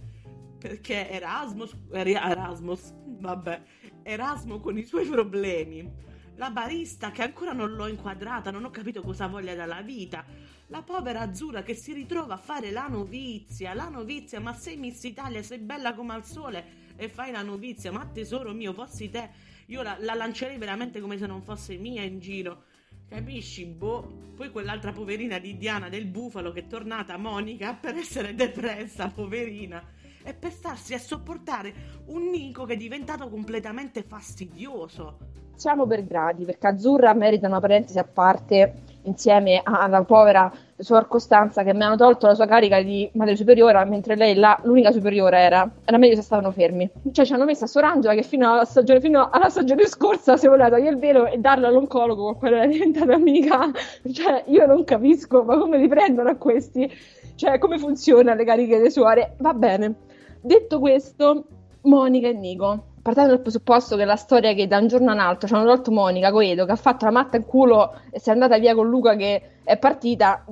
perché 0.58 1.08
Erasmus, 1.08 1.72
Erasmus, 1.92 2.92
vabbè, 3.20 3.60
Erasmo 4.02 4.60
con 4.60 4.78
i 4.78 4.84
suoi 4.84 5.06
problemi, 5.06 5.90
la 6.36 6.50
barista 6.50 7.10
che 7.10 7.22
ancora 7.22 7.52
non 7.52 7.72
l'ho 7.74 7.86
inquadrata, 7.86 8.50
non 8.50 8.64
ho 8.64 8.70
capito 8.70 9.02
cosa 9.02 9.26
voglia 9.26 9.54
dalla 9.54 9.82
vita, 9.82 10.24
la 10.68 10.82
povera 10.82 11.20
Azzurra 11.20 11.62
che 11.62 11.74
si 11.74 11.92
ritrova 11.92 12.34
a 12.34 12.38
fare 12.38 12.70
la 12.70 12.88
novizia, 12.88 13.74
la 13.74 13.88
novizia, 13.88 14.40
ma 14.40 14.54
sei 14.54 14.76
Miss 14.76 15.02
Italia, 15.04 15.42
sei 15.42 15.58
bella 15.58 15.94
come 15.94 16.14
al 16.14 16.24
sole 16.24 16.80
e 16.96 17.08
fai 17.08 17.30
la 17.30 17.42
novizia, 17.42 17.92
ma 17.92 18.06
tesoro 18.06 18.52
mio, 18.52 18.72
fossi 18.72 19.10
te, 19.10 19.30
io 19.66 19.82
la, 19.82 19.96
la 20.00 20.14
lancerei 20.14 20.58
veramente 20.58 21.00
come 21.00 21.18
se 21.18 21.26
non 21.26 21.42
fosse 21.42 21.76
mia 21.76 22.02
in 22.02 22.18
giro. 22.18 22.64
Capisci? 23.08 23.66
Boh. 23.66 24.30
Poi 24.34 24.50
quell'altra 24.50 24.92
poverina 24.92 25.38
di 25.38 25.58
Diana 25.58 25.90
del 25.90 26.06
Bufalo 26.06 26.50
che 26.50 26.60
è 26.60 26.66
tornata 26.66 27.18
Monica 27.18 27.74
per 27.74 27.94
essere 27.96 28.34
depressa, 28.34 29.08
poverina. 29.08 29.84
E 30.24 30.34
per 30.34 30.52
starsi 30.52 30.94
a 30.94 30.98
sopportare 30.98 31.72
un 32.06 32.30
Nico 32.30 32.64
che 32.64 32.74
è 32.74 32.76
diventato 32.76 33.28
completamente 33.28 34.02
fastidioso. 34.02 35.18
Siamo 35.54 35.86
per 35.86 36.04
gradi, 36.04 36.44
perché 36.44 36.66
Azzurra 36.68 37.12
merita 37.14 37.46
una 37.46 37.60
parentesi 37.60 37.98
a 37.98 38.04
parte 38.04 38.82
insieme 39.02 39.60
alla 39.64 40.02
povera 40.04 40.52
suor 40.76 41.06
Costanza 41.06 41.62
che 41.62 41.72
mi 41.74 41.82
hanno 41.82 41.96
tolto 41.96 42.26
la 42.26 42.34
sua 42.34 42.46
carica 42.46 42.82
di 42.82 43.08
madre 43.14 43.36
superiore 43.36 43.84
mentre 43.84 44.16
lei 44.16 44.34
là, 44.34 44.58
l'unica 44.64 44.90
superiore 44.90 45.38
era 45.38 45.70
era 45.84 45.98
meglio 45.98 46.16
se 46.16 46.22
stavano 46.22 46.50
fermi. 46.50 46.88
Cioè 47.12 47.24
ci 47.24 47.32
hanno 47.32 47.44
messo 47.44 47.64
a 47.64 47.66
Sorangela 47.68 48.14
che 48.14 48.22
fino 48.22 48.52
alla 48.52 48.64
stagione, 48.64 49.00
fino 49.00 49.28
alla 49.30 49.48
stagione 49.48 49.86
scorsa 49.86 50.36
si 50.36 50.48
voleva 50.48 50.70
togliere 50.70 50.90
il 50.90 50.98
velo 50.98 51.26
e 51.26 51.38
darlo 51.38 51.66
all'oncologo 51.66 52.24
con 52.24 52.38
quello 52.38 52.56
era 52.56 52.66
diventata 52.66 53.14
amica. 53.14 53.70
Cioè 54.12 54.44
io 54.46 54.66
non 54.66 54.84
capisco 54.84 55.42
ma 55.44 55.56
come 55.56 55.78
li 55.78 55.88
prendono 55.88 56.30
a 56.30 56.36
questi? 56.36 56.90
Cioè 57.34 57.58
come 57.58 57.78
funzionano 57.78 58.36
le 58.36 58.44
cariche 58.44 58.76
delle 58.76 58.90
suore? 58.90 59.34
Va 59.38 59.54
bene 59.54 60.10
detto 60.42 60.78
questo 60.78 61.44
Monica 61.82 62.28
e 62.28 62.32
Nico 62.32 62.84
partendo 63.02 63.30
dal 63.30 63.40
presupposto 63.40 63.96
che 63.96 64.04
la 64.04 64.16
storia 64.16 64.54
che 64.54 64.68
da 64.68 64.78
un 64.78 64.86
giorno 64.86 65.10
all'altro 65.10 65.48
ci 65.48 65.54
hanno 65.54 65.64
tolto 65.64 65.90
Monica 65.90 66.30
Coedo 66.30 66.64
che 66.64 66.72
ha 66.72 66.76
fatto 66.76 67.04
la 67.04 67.10
matta 67.10 67.36
in 67.36 67.44
culo 67.44 67.94
e 68.10 68.20
si 68.20 68.28
è 68.28 68.32
andata 68.32 68.58
via 68.58 68.74
con 68.74 68.88
Luca 68.88 69.16
che 69.16 69.42
è 69.64 69.76
partita 69.78 70.44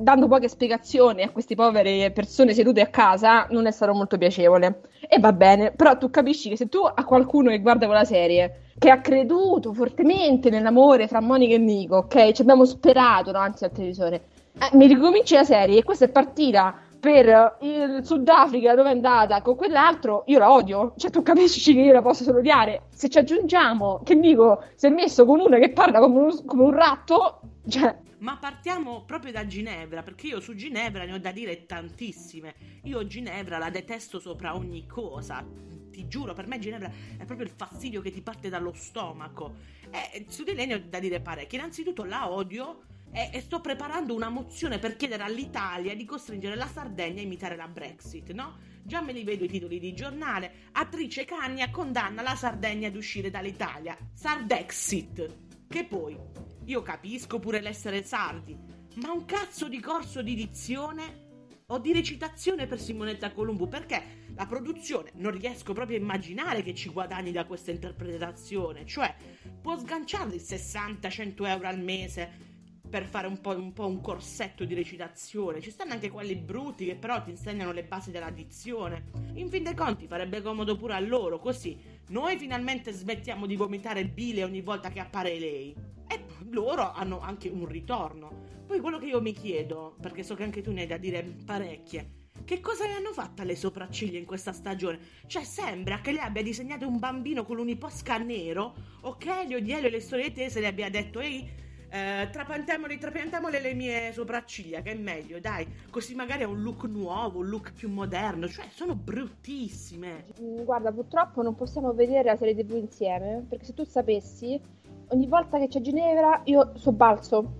dando 0.00 0.28
poche 0.28 0.48
spiegazioni 0.48 1.22
a 1.22 1.30
queste 1.30 1.54
povere 1.54 2.12
persone 2.12 2.54
sedute 2.54 2.80
a 2.80 2.86
casa 2.86 3.46
non 3.50 3.66
è 3.66 3.72
stato 3.72 3.92
molto 3.92 4.16
piacevole. 4.16 4.80
E 5.08 5.18
va 5.18 5.32
bene 5.32 5.72
però 5.72 5.98
tu 5.98 6.08
capisci 6.08 6.48
che 6.48 6.56
se 6.56 6.68
tu 6.68 6.78
a 6.78 7.04
qualcuno 7.04 7.50
che 7.50 7.60
guarda 7.60 7.86
quella 7.86 8.04
serie 8.04 8.62
che 8.78 8.90
ha 8.90 9.00
creduto 9.00 9.72
fortemente 9.72 10.50
nell'amore 10.50 11.08
fra 11.08 11.20
Monica 11.20 11.54
e 11.54 11.58
Nico 11.58 11.96
ok 11.96 12.32
ci 12.32 12.42
abbiamo 12.42 12.64
sperato 12.64 13.32
davanti 13.32 13.64
al 13.64 13.72
televisore 13.72 14.22
eh, 14.52 14.76
mi 14.76 14.86
ricominci 14.86 15.34
la 15.34 15.44
serie 15.44 15.78
e 15.78 15.82
questa 15.82 16.04
è 16.04 16.08
partita 16.08 16.74
per 16.98 17.58
il 17.60 18.00
Sudafrica 18.04 18.74
dove 18.74 18.88
è 18.88 18.92
andata 18.92 19.40
con 19.42 19.56
quell'altro, 19.56 20.24
io 20.26 20.38
la 20.38 20.52
odio. 20.52 20.94
Cioè, 20.96 21.10
tu 21.10 21.22
capisci 21.22 21.72
che 21.72 21.80
io 21.80 21.92
la 21.92 22.02
posso 22.02 22.24
solo 22.24 22.38
odiare. 22.38 22.82
Se 22.90 23.08
ci 23.08 23.18
aggiungiamo 23.18 24.00
che 24.04 24.18
dico 24.18 24.64
si 24.74 24.86
è 24.86 24.90
messo 24.90 25.24
con 25.24 25.40
una 25.40 25.58
che 25.58 25.70
parla 25.70 26.00
come 26.00 26.18
un, 26.18 26.44
come 26.44 26.62
un 26.62 26.72
ratto, 26.72 27.40
cioè. 27.68 27.96
Ma 28.18 28.36
partiamo 28.36 29.04
proprio 29.04 29.30
da 29.30 29.46
Ginevra, 29.46 30.02
perché 30.02 30.26
io 30.26 30.40
su 30.40 30.54
Ginevra 30.54 31.04
ne 31.04 31.14
ho 31.14 31.18
da 31.18 31.30
dire 31.30 31.66
tantissime. 31.66 32.54
Io 32.82 33.06
Ginevra 33.06 33.58
la 33.58 33.70
detesto 33.70 34.18
sopra 34.18 34.56
ogni 34.56 34.86
cosa. 34.86 35.44
Ti 35.90 36.08
giuro, 36.08 36.32
per 36.32 36.48
me 36.48 36.58
Ginevra 36.58 36.90
è 37.16 37.24
proprio 37.24 37.46
il 37.46 37.52
fastidio 37.54 38.00
che 38.00 38.10
ti 38.10 38.20
parte 38.20 38.48
dallo 38.48 38.72
stomaco. 38.74 39.54
E 39.90 40.26
su 40.28 40.42
di 40.42 40.54
lei 40.54 40.66
ne 40.66 40.74
ho 40.74 40.82
da 40.84 40.98
dire 40.98 41.20
parecchie. 41.20 41.58
Innanzitutto 41.58 42.02
la 42.04 42.30
odio 42.30 42.80
e, 43.10 43.30
e, 43.32 43.40
sto 43.40 43.60
preparando 43.60 44.14
una 44.14 44.28
mozione 44.28 44.78
per 44.78 44.96
chiedere 44.96 45.22
all'Italia 45.22 45.94
di 45.94 46.04
costringere 46.04 46.54
la 46.54 46.66
Sardegna 46.66 47.20
a 47.20 47.24
imitare 47.24 47.56
la 47.56 47.68
Brexit, 47.68 48.32
no? 48.32 48.58
Già 48.82 49.00
me 49.00 49.12
li 49.12 49.24
vedo 49.24 49.44
i 49.44 49.48
titoli 49.48 49.78
di 49.78 49.94
giornale. 49.94 50.68
Attrice 50.72 51.24
Cagna 51.24 51.70
condanna 51.70 52.22
la 52.22 52.36
Sardegna 52.36 52.88
ad 52.88 52.96
uscire 52.96 53.30
dall'Italia. 53.30 53.96
Sardexit. 54.12 55.36
Che 55.68 55.84
poi, 55.84 56.16
io 56.64 56.82
capisco 56.82 57.38
pure 57.38 57.60
l'essere 57.60 58.02
sardi, 58.02 58.56
ma 58.96 59.12
un 59.12 59.24
cazzo 59.24 59.68
di 59.68 59.80
corso 59.80 60.22
di 60.22 60.34
dizione 60.34 61.26
o 61.70 61.78
di 61.78 61.92
recitazione 61.92 62.66
per 62.66 62.80
Simonetta 62.80 63.32
Columbu 63.32 63.68
perché 63.68 64.26
la 64.34 64.46
produzione 64.46 65.10
non 65.16 65.32
riesco 65.32 65.74
proprio 65.74 65.98
a 65.98 66.00
immaginare 66.00 66.62
che 66.62 66.74
ci 66.74 66.88
guadagni 66.88 67.30
da 67.30 67.44
questa 67.44 67.70
interpretazione 67.72 68.86
cioè 68.86 69.14
può 69.60 69.76
sganciare 69.78 70.36
60-100 70.36 71.46
euro 71.46 71.68
al 71.68 71.78
mese 71.78 72.47
per 72.88 73.04
fare 73.04 73.26
un 73.26 73.40
po', 73.40 73.56
un 73.56 73.72
po', 73.72 73.86
un 73.86 74.00
corsetto 74.00 74.64
di 74.64 74.74
recitazione. 74.74 75.60
Ci 75.60 75.70
stanno 75.70 75.92
anche 75.92 76.10
quelli 76.10 76.34
brutti 76.34 76.86
che 76.86 76.96
però 76.96 77.22
ti 77.22 77.30
insegnano 77.30 77.72
le 77.72 77.84
basi 77.84 78.10
della 78.10 78.30
dizione. 78.30 79.04
In 79.34 79.48
fin 79.48 79.62
dei 79.62 79.74
conti 79.74 80.06
farebbe 80.06 80.42
comodo 80.42 80.76
pure 80.76 80.94
a 80.94 81.00
loro, 81.00 81.38
così 81.38 81.78
noi 82.08 82.38
finalmente 82.38 82.92
smettiamo 82.92 83.46
di 83.46 83.56
vomitare 83.56 84.06
bile 84.06 84.44
ogni 84.44 84.62
volta 84.62 84.88
che 84.90 85.00
appare 85.00 85.38
lei. 85.38 85.74
E 86.08 86.24
loro 86.50 86.92
hanno 86.92 87.20
anche 87.20 87.48
un 87.48 87.66
ritorno. 87.66 88.46
Poi 88.66 88.80
quello 88.80 88.98
che 88.98 89.06
io 89.06 89.20
mi 89.20 89.32
chiedo, 89.32 89.96
perché 90.00 90.22
so 90.22 90.34
che 90.34 90.42
anche 90.42 90.62
tu 90.62 90.72
ne 90.72 90.82
hai 90.82 90.86
da 90.86 90.96
dire 90.96 91.22
parecchie, 91.22 92.18
che 92.44 92.60
cosa 92.60 92.86
le 92.86 92.94
hanno 92.94 93.12
fatto 93.12 93.42
alle 93.42 93.56
sopracciglia 93.56 94.18
in 94.18 94.24
questa 94.24 94.52
stagione? 94.52 94.98
Cioè, 95.26 95.44
sembra 95.44 96.00
che 96.00 96.12
lei 96.12 96.22
abbia 96.22 96.42
disegnato 96.42 96.86
un 96.86 96.98
bambino 96.98 97.44
con 97.44 97.56
l'uniposca 97.56 98.16
nero, 98.16 98.74
ok? 99.02 99.46
Gli 99.46 99.54
odiello 99.54 99.86
e 99.86 99.90
le 99.90 100.00
storie 100.00 100.32
tese 100.32 100.60
le 100.60 100.68
abbia 100.68 100.88
detto, 100.88 101.20
ehi, 101.20 101.46
eh, 101.90 102.28
trapiantiamole, 102.30 102.98
trapiantiamole 102.98 103.60
le 103.60 103.72
mie 103.72 104.12
sopracciglia, 104.12 104.82
che 104.82 104.92
è 104.92 104.94
meglio, 104.94 105.40
dai. 105.40 105.66
Così 105.90 106.14
magari 106.14 106.42
ha 106.42 106.48
un 106.48 106.62
look 106.62 106.84
nuovo, 106.84 107.38
un 107.38 107.48
look 107.48 107.72
più 107.72 107.88
moderno. 107.88 108.46
Cioè, 108.46 108.66
sono 108.74 108.94
bruttissime. 108.94 110.26
Mm, 110.40 110.64
guarda, 110.64 110.92
purtroppo 110.92 111.42
non 111.42 111.54
possiamo 111.54 111.92
vedere 111.92 112.24
la 112.24 112.36
serie 112.36 112.54
TV 112.54 112.76
insieme. 112.76 113.46
Perché 113.48 113.64
se 113.64 113.74
tu 113.74 113.84
sapessi, 113.84 114.60
ogni 115.08 115.26
volta 115.26 115.58
che 115.58 115.68
c'è 115.68 115.80
Ginevra, 115.80 116.42
io 116.44 116.72
sobbalzo. 116.76 117.52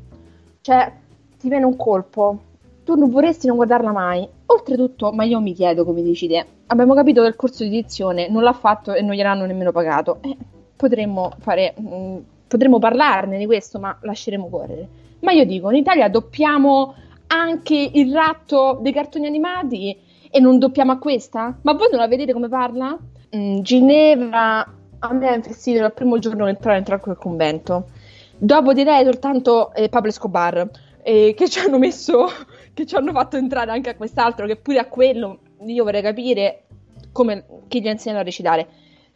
Cioè, 0.60 0.92
ti 1.38 1.48
viene 1.48 1.64
un 1.64 1.76
colpo. 1.76 2.46
Tu 2.84 2.96
non 2.96 3.10
vorresti 3.10 3.46
non 3.46 3.56
guardarla 3.56 3.92
mai. 3.92 4.28
Oltretutto, 4.46 5.10
ma 5.12 5.24
io 5.24 5.40
mi 5.40 5.54
chiedo 5.54 5.84
come 5.84 6.02
dici 6.02 6.28
te. 6.28 6.44
Abbiamo 6.66 6.94
capito 6.94 7.22
che 7.22 7.28
il 7.28 7.36
corso 7.36 7.62
di 7.62 7.70
edizione 7.70 8.28
non 8.28 8.42
l'ha 8.42 8.52
fatto 8.52 8.92
e 8.92 9.00
non 9.00 9.14
gliel'hanno 9.14 9.46
nemmeno 9.46 9.72
pagato. 9.72 10.18
Eh, 10.20 10.36
potremmo 10.76 11.32
fare. 11.38 11.74
Mh, 11.78 12.18
potremmo 12.48 12.78
parlarne 12.78 13.38
di 13.38 13.46
questo, 13.46 13.78
ma 13.78 13.96
lasceremo 14.00 14.48
correre. 14.48 14.88
Ma 15.20 15.32
io 15.32 15.44
dico, 15.44 15.70
in 15.70 15.76
Italia 15.76 16.08
doppiamo 16.08 16.94
anche 17.28 17.90
il 17.92 18.12
ratto 18.12 18.78
dei 18.80 18.92
cartoni 18.92 19.26
animati 19.26 19.96
e 20.30 20.40
non 20.40 20.58
doppiamo 20.58 20.92
a 20.92 20.98
questa? 20.98 21.58
Ma 21.62 21.72
voi 21.74 21.88
non 21.90 22.00
la 22.00 22.08
vedete 22.08 22.32
come 22.32 22.48
parla? 22.48 22.96
Mm, 23.36 23.60
Ginevra 23.60 24.72
a 25.00 25.12
me 25.12 25.28
ha 25.28 25.34
infestito 25.34 25.80
dal 25.80 25.92
primo 25.92 26.18
giorno 26.18 26.44
che 26.44 26.50
entrare 26.50 26.78
in 26.78 27.00
quel 27.00 27.16
convento. 27.16 27.88
Dopo 28.36 28.72
di 28.72 28.84
lei 28.84 29.04
soltanto 29.04 29.72
eh, 29.74 29.88
Pablo 29.88 30.10
Escobar, 30.10 30.68
eh, 31.02 31.34
che 31.36 31.48
ci 31.48 31.60
hanno 31.60 31.78
messo, 31.78 32.26
che 32.74 32.86
ci 32.86 32.94
hanno 32.94 33.12
fatto 33.12 33.36
entrare 33.36 33.70
anche 33.70 33.90
a 33.90 33.96
quest'altro, 33.96 34.46
che 34.46 34.56
pure 34.56 34.78
a 34.78 34.86
quello 34.86 35.40
io 35.66 35.84
vorrei 35.84 36.02
capire 36.02 36.64
come, 37.12 37.44
chi 37.68 37.80
gli 37.80 37.88
ha 37.88 37.92
insegnato 37.92 38.20
a 38.20 38.24
recitare. 38.24 38.68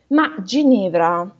Ma 0.08 0.34
Ginevra, 0.42 1.32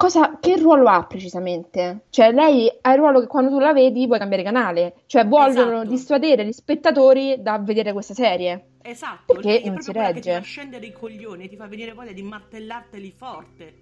cosa, 0.00 0.38
che 0.40 0.56
ruolo 0.56 0.88
ha 0.88 1.04
precisamente? 1.04 2.04
Cioè, 2.08 2.32
lei 2.32 2.72
ha 2.80 2.92
il 2.92 2.98
ruolo 2.98 3.20
che 3.20 3.26
quando 3.26 3.50
tu 3.50 3.58
la 3.58 3.74
vedi 3.74 4.06
vuoi 4.06 4.18
cambiare 4.18 4.42
canale, 4.42 4.94
cioè 5.04 5.26
vogliono 5.26 5.82
esatto. 5.82 5.88
dissuadere 5.90 6.46
gli 6.46 6.52
spettatori 6.52 7.36
da 7.42 7.58
vedere 7.58 7.92
questa 7.92 8.14
serie. 8.14 8.68
Esatto, 8.80 9.34
perché 9.34 9.60
non 9.66 9.82
si 9.82 9.92
regge. 9.92 10.20
Ti 10.20 10.30
fa 10.30 10.40
scendere 10.40 10.86
i 10.86 10.92
coglioni, 10.92 11.50
ti 11.50 11.56
fa 11.56 11.66
venire 11.66 11.92
voglia 11.92 12.12
di 12.12 12.22
martellarteli 12.22 13.12
forte. 13.14 13.74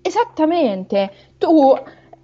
Esattamente. 0.00 1.10
Tu, 1.38 1.74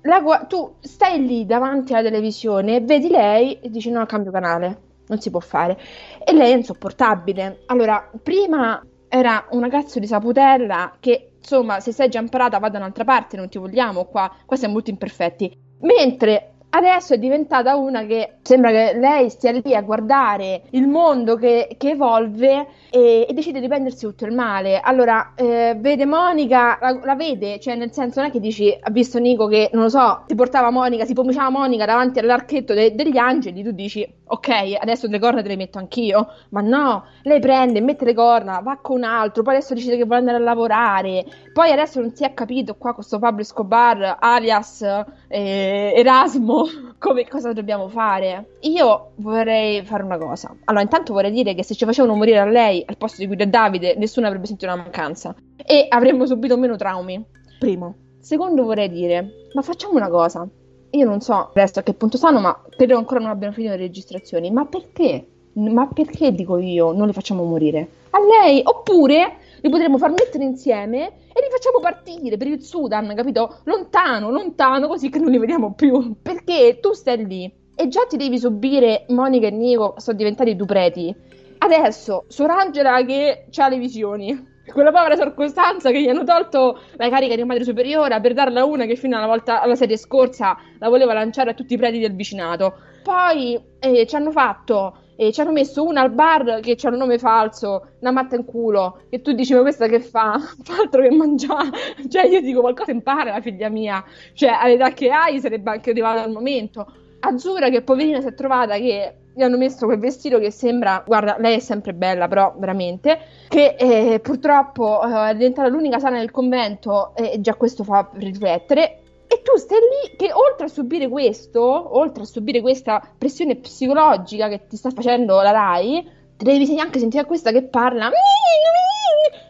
la, 0.02 0.46
tu 0.48 0.76
stai 0.78 1.26
lì 1.26 1.44
davanti 1.44 1.92
alla 1.92 2.04
televisione, 2.04 2.80
vedi 2.82 3.08
lei 3.08 3.58
e 3.58 3.68
dici 3.68 3.90
no, 3.90 4.06
cambio 4.06 4.30
canale. 4.30 4.82
Non 5.08 5.20
si 5.20 5.28
può 5.28 5.40
fare. 5.40 5.76
E 6.24 6.32
lei 6.32 6.52
è 6.52 6.56
insopportabile. 6.56 7.62
Allora, 7.66 8.08
prima 8.22 8.80
era 9.08 9.48
una 9.50 9.68
cazzo 9.68 9.98
di 9.98 10.06
saputella 10.06 10.94
che 11.00 11.29
insomma, 11.40 11.80
se 11.80 11.92
sei 11.92 12.08
già 12.08 12.20
imparata, 12.20 12.58
vada 12.58 12.78
da 12.78 12.84
un'altra 12.84 13.04
parte, 13.04 13.36
non 13.36 13.48
ti 13.48 13.58
vogliamo 13.58 14.04
qua, 14.04 14.30
qua 14.44 14.56
siamo 14.56 14.74
molto 14.74 14.90
imperfetti. 14.90 15.52
Mentre 15.80 16.49
adesso 16.70 17.14
è 17.14 17.18
diventata 17.18 17.76
una 17.76 18.04
che 18.04 18.36
sembra 18.42 18.70
che 18.70 18.92
lei 18.98 19.28
stia 19.30 19.52
lì 19.52 19.74
a 19.74 19.82
guardare 19.82 20.62
il 20.70 20.86
mondo 20.86 21.36
che, 21.36 21.74
che 21.76 21.90
evolve 21.90 22.66
e, 22.90 23.26
e, 23.28 23.32
decide 23.32 23.60
di 23.60 23.68
prendersi 23.68 24.06
tutto 24.06 24.24
il 24.24 24.32
male. 24.32 24.80
Allora, 24.80 25.32
eh, 25.34 25.76
vede 25.78 26.06
Monica, 26.06 26.78
la, 26.80 26.98
la, 27.02 27.14
vede, 27.14 27.58
cioè 27.60 27.76
nel 27.76 27.92
senso 27.92 28.20
non 28.20 28.28
è 28.28 28.32
che 28.32 28.40
dici, 28.40 28.76
ha 28.80 28.90
visto 28.90 29.18
Nico 29.18 29.46
che, 29.46 29.70
non 29.72 29.84
lo 29.84 29.88
so, 29.88 30.24
si 30.26 30.34
portava 30.34 30.70
Monica, 30.70 31.04
si 31.04 31.12
pomiciava 31.12 31.50
Monica 31.50 31.86
davanti 31.86 32.18
all'archetto 32.18 32.74
de, 32.74 32.94
degli 32.94 33.18
angeli, 33.18 33.62
tu 33.62 33.72
dici, 33.72 34.06
ok, 34.24 34.76
adesso 34.80 35.06
le 35.08 35.18
corna 35.18 35.42
te 35.42 35.48
le 35.48 35.56
metto 35.56 35.78
anch'io, 35.78 36.28
ma 36.50 36.60
no, 36.60 37.04
lei 37.22 37.40
prende, 37.40 37.80
mette 37.80 38.04
le 38.04 38.14
corna, 38.14 38.60
va 38.60 38.78
con 38.80 38.98
un 38.98 39.04
altro, 39.04 39.42
poi 39.42 39.56
adesso 39.56 39.74
decide 39.74 39.96
che 39.96 40.04
vuole 40.04 40.20
andare 40.20 40.36
a 40.38 40.40
lavorare, 40.40 41.24
poi 41.52 41.70
adesso 41.70 42.00
non 42.00 42.14
si 42.14 42.24
è 42.24 42.32
capito 42.32 42.76
qua 42.76 42.94
questo 42.94 43.18
Pablo 43.18 43.42
Escobar, 43.42 44.16
alias 44.20 44.82
eh, 45.28 45.92
Erasmo, 45.96 46.59
come, 46.98 47.26
cosa 47.26 47.52
dobbiamo 47.52 47.88
fare. 47.88 48.56
Io 48.60 49.12
vorrei 49.16 49.84
fare 49.84 50.02
una 50.02 50.18
cosa. 50.18 50.54
Allora, 50.64 50.82
intanto 50.82 51.12
vorrei 51.12 51.30
dire 51.30 51.54
che 51.54 51.64
se 51.64 51.74
ci 51.74 51.84
facevano 51.84 52.14
morire 52.14 52.38
a 52.38 52.44
lei 52.44 52.82
al 52.86 52.96
posto 52.96 53.18
di 53.18 53.26
Guido 53.26 53.42
e 53.42 53.46
Davide, 53.46 53.94
nessuno 53.96 54.26
avrebbe 54.26 54.46
sentito 54.46 54.72
una 54.72 54.82
mancanza 54.82 55.34
e 55.56 55.86
avremmo 55.88 56.26
subito 56.26 56.56
meno 56.56 56.76
traumi. 56.76 57.22
Primo. 57.58 57.94
Secondo, 58.18 58.64
vorrei 58.64 58.88
dire, 58.88 59.48
ma 59.54 59.62
facciamo 59.62 59.94
una 59.94 60.08
cosa. 60.08 60.46
Io 60.92 61.06
non 61.06 61.20
so 61.20 61.50
adesso 61.54 61.78
a 61.78 61.82
che 61.82 61.94
punto 61.94 62.16
stanno, 62.16 62.40
ma 62.40 62.60
credo 62.76 62.96
ancora 62.96 63.20
non 63.20 63.30
abbiano 63.30 63.54
finito 63.54 63.74
le 63.74 63.80
registrazioni. 63.80 64.50
Ma 64.50 64.66
perché? 64.66 65.26
Ma 65.52 65.86
perché 65.88 66.32
dico 66.32 66.58
io 66.58 66.92
non 66.92 67.06
li 67.06 67.12
facciamo 67.12 67.44
morire? 67.44 67.88
A 68.10 68.18
lei? 68.18 68.60
Oppure 68.64 69.36
li 69.60 69.70
potremmo 69.70 69.98
far 69.98 70.10
mettere 70.10 70.44
insieme 70.44 71.06
e 71.06 71.40
li 71.40 71.50
facciamo 71.50 71.80
partire 71.80 72.36
per 72.36 72.46
il 72.46 72.62
Sudan, 72.62 73.12
capito? 73.14 73.60
Lontano, 73.64 74.30
lontano, 74.30 74.88
così 74.88 75.08
che 75.10 75.18
non 75.18 75.30
li 75.30 75.38
vediamo 75.38 75.74
più. 75.74 76.16
Perché 76.22 76.78
tu 76.80 76.92
stai 76.92 77.26
lì 77.26 77.52
e 77.74 77.88
già 77.88 78.04
ti 78.08 78.16
devi 78.16 78.38
subire 78.38 79.04
Monica 79.08 79.46
e 79.46 79.50
Nico 79.50 79.94
sono 79.98 80.16
diventati 80.16 80.54
due 80.56 80.66
preti. 80.66 81.14
Adesso, 81.58 82.24
Sorangela 82.28 83.04
che 83.04 83.46
ha 83.54 83.68
le 83.68 83.78
visioni. 83.78 84.48
Quella 84.70 84.92
povera 84.92 85.16
Sor 85.16 85.34
Costanza 85.34 85.90
che 85.90 86.00
gli 86.00 86.08
hanno 86.08 86.24
tolto 86.24 86.78
la 86.96 87.08
carica 87.08 87.34
di 87.34 87.42
madre 87.44 87.64
superiore 87.64 88.20
per 88.20 88.34
darla 88.34 88.60
a 88.60 88.64
una 88.64 88.84
che 88.84 88.94
fino 88.94 89.16
alla, 89.16 89.26
volta, 89.26 89.60
alla 89.60 89.74
serie 89.74 89.96
scorsa 89.96 90.56
la 90.78 90.88
voleva 90.88 91.12
lanciare 91.12 91.50
a 91.50 91.54
tutti 91.54 91.74
i 91.74 91.76
preti 91.76 91.98
del 91.98 92.14
vicinato. 92.14 92.74
Poi 93.02 93.60
eh, 93.78 94.06
ci 94.06 94.14
hanno 94.14 94.30
fatto 94.30 95.09
e 95.20 95.32
ci 95.32 95.42
hanno 95.42 95.52
messo 95.52 95.84
una 95.84 96.00
al 96.00 96.12
bar 96.12 96.60
che 96.60 96.76
c'ha 96.76 96.88
un 96.88 96.96
nome 96.96 97.18
falso, 97.18 97.88
una 97.98 98.10
matta 98.10 98.36
in 98.36 98.46
culo, 98.46 99.02
e 99.10 99.20
tu 99.20 99.32
dici 99.32 99.52
ma 99.52 99.60
questa 99.60 99.86
che 99.86 100.00
fa? 100.00 100.38
Fa 100.64 100.76
altro 100.80 101.02
che 101.02 101.10
mangiare, 101.10 101.68
cioè 102.08 102.24
io 102.24 102.40
dico 102.40 102.62
qualcosa 102.62 102.90
impara 102.90 103.32
la 103.32 103.42
figlia 103.42 103.68
mia, 103.68 104.02
cioè 104.32 104.56
all'età 104.58 104.94
che 104.94 105.10
hai 105.10 105.38
sarebbe 105.38 105.72
anche 105.72 105.90
arrivata 105.90 106.22
al 106.22 106.30
momento. 106.30 106.90
Azzurra 107.20 107.68
che 107.68 107.82
poverina 107.82 108.22
si 108.22 108.28
è 108.28 108.34
trovata 108.34 108.76
che 108.76 109.14
gli 109.34 109.42
hanno 109.42 109.58
messo 109.58 109.84
quel 109.84 109.98
vestito 109.98 110.38
che 110.38 110.50
sembra, 110.50 111.04
guarda, 111.06 111.36
lei 111.38 111.56
è 111.56 111.60
sempre 111.60 111.92
bella, 111.92 112.26
però 112.26 112.54
veramente, 112.56 113.18
che 113.48 113.76
eh, 113.78 114.20
purtroppo 114.20 115.02
eh, 115.02 115.32
è 115.32 115.34
diventata 115.34 115.68
l'unica 115.68 115.98
sana 115.98 116.18
del 116.18 116.30
convento 116.30 117.14
e 117.14 117.42
già 117.42 117.56
questo 117.56 117.84
fa 117.84 118.08
riflettere. 118.14 118.99
E 119.32 119.42
tu 119.42 119.56
stai 119.56 119.78
lì 119.78 120.16
che 120.16 120.32
oltre 120.32 120.66
a 120.66 120.68
subire 120.68 121.08
questo, 121.08 121.62
oltre 121.62 122.24
a 122.24 122.26
subire 122.26 122.60
questa 122.60 123.00
pressione 123.16 123.54
psicologica 123.54 124.48
che 124.48 124.66
ti 124.66 124.76
sta 124.76 124.90
facendo 124.90 125.40
la 125.40 125.52
Rai, 125.52 126.02
ti 126.36 126.44
devi 126.44 126.80
anche 126.80 126.98
sentire 126.98 127.24
questa 127.26 127.52
che 127.52 127.62
parla. 127.62 128.10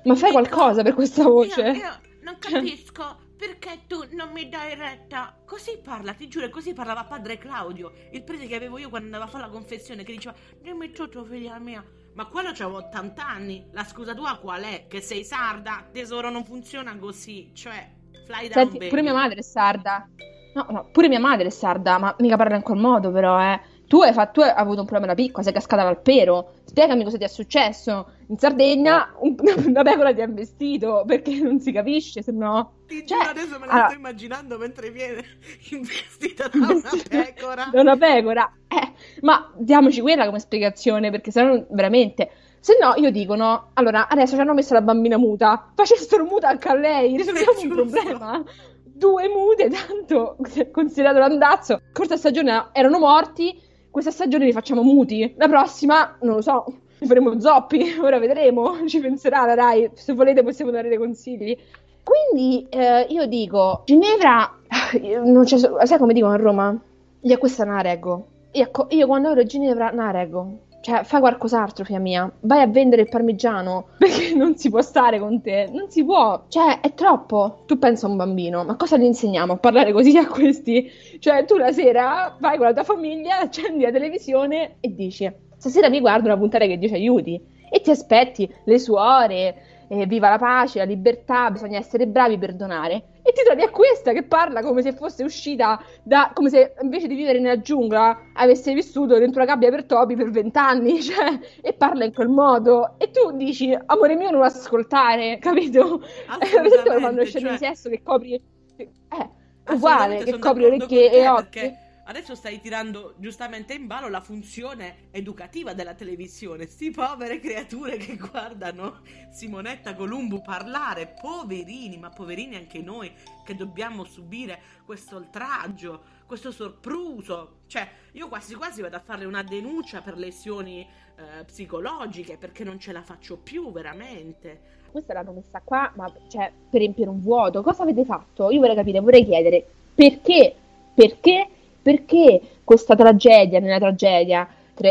Ma 0.04 0.14
fai 0.14 0.32
qualcosa 0.32 0.82
per 0.82 0.92
questa 0.92 1.22
voce? 1.24 1.62
Io, 1.62 1.72
io 1.72 2.00
non 2.20 2.36
capisco 2.38 3.28
perché 3.38 3.84
tu 3.86 4.04
non 4.10 4.32
mi 4.32 4.50
dai 4.50 4.74
retta. 4.74 5.34
Così 5.46 5.78
parla, 5.82 6.12
ti 6.12 6.28
giuro, 6.28 6.50
così 6.50 6.74
parlava 6.74 7.04
padre 7.04 7.38
Claudio, 7.38 7.92
il 8.12 8.22
prete 8.22 8.46
che 8.46 8.56
avevo 8.56 8.76
io 8.76 8.90
quando 8.90 9.06
andavo 9.06 9.24
a 9.24 9.28
fare 9.28 9.44
la 9.44 9.50
confessione, 9.50 10.04
che 10.04 10.12
diceva, 10.12 10.36
dimmi 10.60 10.90
tutto 10.90 11.24
figlia 11.24 11.58
mia. 11.58 11.82
Ma 12.12 12.26
quello 12.26 12.52
c'avevo 12.52 12.76
80 12.88 13.26
anni, 13.26 13.66
la 13.72 13.84
scusa 13.84 14.14
tua 14.14 14.36
qual 14.36 14.62
è? 14.62 14.84
Che 14.88 15.00
sei 15.00 15.24
sarda? 15.24 15.88
Tesoro 15.90 16.28
non 16.28 16.44
funziona 16.44 16.94
così, 16.98 17.50
cioè 17.54 17.98
Fly 18.30 18.48
down, 18.48 18.70
Senti, 18.70 18.86
pure 18.88 19.02
mia 19.02 19.12
madre 19.12 19.40
è 19.40 19.42
sarda. 19.42 20.08
No, 20.54 20.66
no, 20.70 20.88
pure 20.92 21.08
mia 21.08 21.20
madre 21.20 21.48
è 21.48 21.50
sarda, 21.50 21.98
ma 21.98 22.14
mica 22.18 22.36
parla 22.36 22.56
in 22.56 22.62
quel 22.62 22.78
modo, 22.78 23.10
però, 23.10 23.40
eh. 23.40 23.60
Tu 23.90 24.00
hai, 24.02 24.12
fatto, 24.12 24.40
tu 24.40 24.40
hai 24.42 24.52
avuto 24.54 24.80
un 24.80 24.86
problema 24.86 25.12
da 25.12 25.20
piccola, 25.20 25.42
sei 25.42 25.52
cascata 25.52 25.82
dal 25.82 26.00
pero. 26.00 26.52
Spiegami 26.62 27.02
cosa 27.02 27.16
ti 27.16 27.24
è 27.24 27.28
successo. 27.28 28.08
In 28.28 28.38
Sardegna 28.38 29.14
un, 29.18 29.34
una 29.66 29.82
pecora 29.82 30.14
ti 30.14 30.20
ha 30.20 30.26
investito 30.26 31.02
perché 31.04 31.40
non 31.40 31.58
si 31.58 31.72
capisce, 31.72 32.22
se 32.22 32.30
no. 32.30 32.74
Ti 32.86 33.04
cioè, 33.04 33.26
adesso 33.26 33.58
me 33.58 33.66
la 33.66 33.72
allora, 33.72 33.88
sto 33.88 33.98
immaginando 33.98 34.58
mentre 34.58 34.92
viene 34.92 35.24
investita 35.70 36.46
da 36.46 36.58
una 36.70 36.90
pecora. 37.08 37.68
da 37.72 37.80
una 37.80 37.96
pecora. 37.96 38.52
Eh, 38.68 38.92
ma 39.22 39.52
diamoci 39.56 40.00
quella 40.00 40.24
come 40.24 40.38
spiegazione, 40.38 41.10
perché 41.10 41.32
se 41.32 41.42
no 41.42 41.66
veramente. 41.70 42.30
Se 42.62 42.76
no, 42.78 42.92
io 42.96 43.10
dico 43.10 43.34
no. 43.36 43.70
Allora, 43.72 44.06
adesso 44.06 44.34
ci 44.34 44.40
hanno 44.40 44.52
messo 44.52 44.74
la 44.74 44.82
bambina 44.82 45.16
muta. 45.16 45.70
Facessero 45.74 46.24
muta 46.24 46.48
anche 46.48 46.68
a 46.68 46.74
lei, 46.74 47.16
risolviamo 47.16 47.58
un 47.58 47.68
problema. 47.68 48.44
Due 48.84 49.28
mute, 49.28 49.70
tanto 49.70 50.36
considerato 50.70 51.18
l'andazzo. 51.18 51.80
Corsa 51.92 52.18
stagione 52.18 52.68
erano 52.72 52.98
morti. 52.98 53.58
Questa 53.90 54.10
stagione 54.10 54.44
li 54.44 54.52
facciamo 54.52 54.82
muti. 54.82 55.34
La 55.38 55.48
prossima, 55.48 56.18
non 56.20 56.36
lo 56.36 56.42
so, 56.42 56.66
li 56.98 57.06
faremo 57.06 57.40
zoppi. 57.40 57.96
Ora 57.98 58.18
vedremo. 58.18 58.86
Ci 58.86 59.00
penserà 59.00 59.46
la 59.46 59.54
Rai. 59.54 59.90
Se 59.94 60.12
volete, 60.12 60.42
possiamo 60.42 60.70
dare 60.70 60.90
dei 60.90 60.98
consigli. 60.98 61.56
Quindi 62.04 62.66
eh, 62.68 63.06
io 63.08 63.24
dico, 63.26 63.84
Ginevra, 63.86 64.54
non 65.24 65.44
c'è, 65.44 65.56
sai 65.58 65.98
come 65.98 66.12
dicono 66.12 66.34
a 66.34 66.36
Roma? 66.36 66.78
Gli 67.18 67.32
acquista 67.32 67.64
una 67.64 67.80
reggo. 67.80 68.26
Io, 68.52 68.70
io 68.90 69.06
quando 69.06 69.30
ero 69.30 69.40
a 69.40 69.44
Ginevra, 69.44 69.90
una 69.92 70.10
reggo 70.10 70.68
cioè, 70.80 71.04
fai 71.04 71.20
qualcos'altro, 71.20 71.84
figlia 71.84 71.98
mia. 71.98 72.32
Vai 72.40 72.62
a 72.62 72.66
vendere 72.66 73.02
il 73.02 73.08
parmigiano. 73.08 73.88
Perché 73.98 74.34
non 74.34 74.56
si 74.56 74.70
può 74.70 74.80
stare 74.80 75.18
con 75.18 75.40
te. 75.42 75.68
Non 75.70 75.90
si 75.90 76.04
può. 76.04 76.44
Cioè, 76.48 76.80
è 76.80 76.94
troppo. 76.94 77.64
Tu 77.66 77.78
pensa 77.78 78.06
a 78.06 78.10
un 78.10 78.16
bambino, 78.16 78.64
ma 78.64 78.76
cosa 78.76 78.96
gli 78.96 79.04
insegniamo 79.04 79.52
a 79.54 79.56
parlare 79.56 79.92
così 79.92 80.16
a 80.16 80.26
questi? 80.26 80.90
Cioè, 81.18 81.44
tu 81.44 81.56
la 81.56 81.72
sera 81.72 82.36
vai 82.40 82.56
con 82.56 82.66
la 82.66 82.72
tua 82.72 82.84
famiglia, 82.84 83.40
accendi 83.40 83.82
la 83.84 83.90
televisione 83.90 84.76
e 84.80 84.94
dici: 84.94 85.30
Stasera 85.56 85.90
mi 85.90 86.00
guardo 86.00 86.26
una 86.26 86.38
puntata 86.38 86.64
che 86.64 86.78
Dio 86.78 86.88
ci 86.88 86.94
aiuti. 86.94 87.58
E 87.72 87.80
ti 87.82 87.90
aspetti 87.90 88.52
le 88.64 88.78
suore, 88.78 89.84
eh, 89.88 90.06
viva 90.06 90.30
la 90.30 90.38
pace, 90.38 90.78
la 90.78 90.84
libertà, 90.84 91.50
bisogna 91.50 91.78
essere 91.78 92.06
bravi, 92.06 92.38
perdonare. 92.38 93.02
E 93.30 93.32
ti 93.32 93.44
trovi 93.44 93.62
a 93.62 93.70
questa 93.70 94.12
che 94.12 94.24
parla 94.24 94.60
come 94.60 94.82
se 94.82 94.92
fosse 94.92 95.22
uscita 95.22 95.80
da. 96.02 96.32
come 96.34 96.50
se 96.50 96.74
invece 96.82 97.06
di 97.06 97.14
vivere 97.14 97.38
nella 97.38 97.60
giungla 97.60 98.30
avesse 98.32 98.74
vissuto 98.74 99.18
dentro 99.18 99.40
una 99.40 99.52
gabbia 99.52 99.70
per 99.70 99.84
topi 99.84 100.16
per 100.16 100.30
vent'anni, 100.30 100.98
cioè, 101.00 101.38
e 101.60 101.72
parla 101.74 102.04
in 102.04 102.12
quel 102.12 102.26
modo. 102.26 102.96
E 102.98 103.12
tu 103.12 103.30
dici, 103.36 103.72
amore 103.86 104.16
mio, 104.16 104.32
non 104.32 104.42
ascoltare, 104.42 105.38
capito? 105.40 106.02
Vedete 106.40 106.98
quando 106.98 107.24
scende 107.24 107.50
cioè... 107.50 107.58
di 107.58 107.64
sesso 107.64 107.88
che 107.88 108.02
copri. 108.02 108.34
Eh, 108.76 109.30
uguale, 109.68 110.24
che 110.24 110.36
copri 110.40 110.64
orecchie 110.64 111.12
e 111.12 111.28
occhi. 111.28 111.60
Perché 111.60 111.89
Adesso 112.10 112.34
stai 112.34 112.60
tirando 112.60 113.14
giustamente 113.18 113.72
in 113.72 113.86
ballo 113.86 114.08
la 114.08 114.20
funzione 114.20 115.10
educativa 115.12 115.74
della 115.74 115.94
televisione. 115.94 116.66
Sti 116.66 116.90
povere 116.90 117.38
creature 117.38 117.98
che 117.98 118.16
guardano 118.16 119.02
Simonetta 119.30 119.94
Columbu 119.94 120.42
parlare, 120.42 121.14
poverini, 121.20 121.98
ma 121.98 122.10
poverini 122.10 122.56
anche 122.56 122.80
noi 122.80 123.12
che 123.44 123.54
dobbiamo 123.54 124.02
subire 124.02 124.58
questo 124.84 125.18
oltraggio, 125.18 126.02
questo 126.26 126.50
sorpruso. 126.50 127.58
Cioè, 127.68 127.88
io 128.14 128.26
quasi 128.26 128.56
quasi 128.56 128.82
vado 128.82 128.96
a 128.96 129.00
fare 129.00 129.24
una 129.24 129.44
denuncia 129.44 130.00
per 130.00 130.18
lesioni 130.18 130.80
eh, 130.80 131.44
psicologiche 131.44 132.36
perché 132.36 132.64
non 132.64 132.80
ce 132.80 132.90
la 132.90 133.02
faccio 133.02 133.36
più 133.36 133.70
veramente. 133.70 134.78
Questa 134.90 135.12
l'hanno 135.12 135.30
messa 135.30 135.60
qua, 135.62 135.92
ma 135.94 136.12
cioè, 136.26 136.50
per 136.70 136.80
riempire 136.80 137.08
un 137.08 137.20
vuoto. 137.20 137.62
Cosa 137.62 137.84
avete 137.84 138.04
fatto? 138.04 138.50
Io 138.50 138.58
vorrei 138.58 138.74
capire, 138.74 138.98
vorrei 138.98 139.24
chiedere 139.24 139.64
perché? 139.94 140.56
Perché 140.92 141.48
perché 141.82 142.40
questa 142.64 142.94
tragedia 142.94 143.58
nella 143.58 143.78
tragedia? 143.78 144.48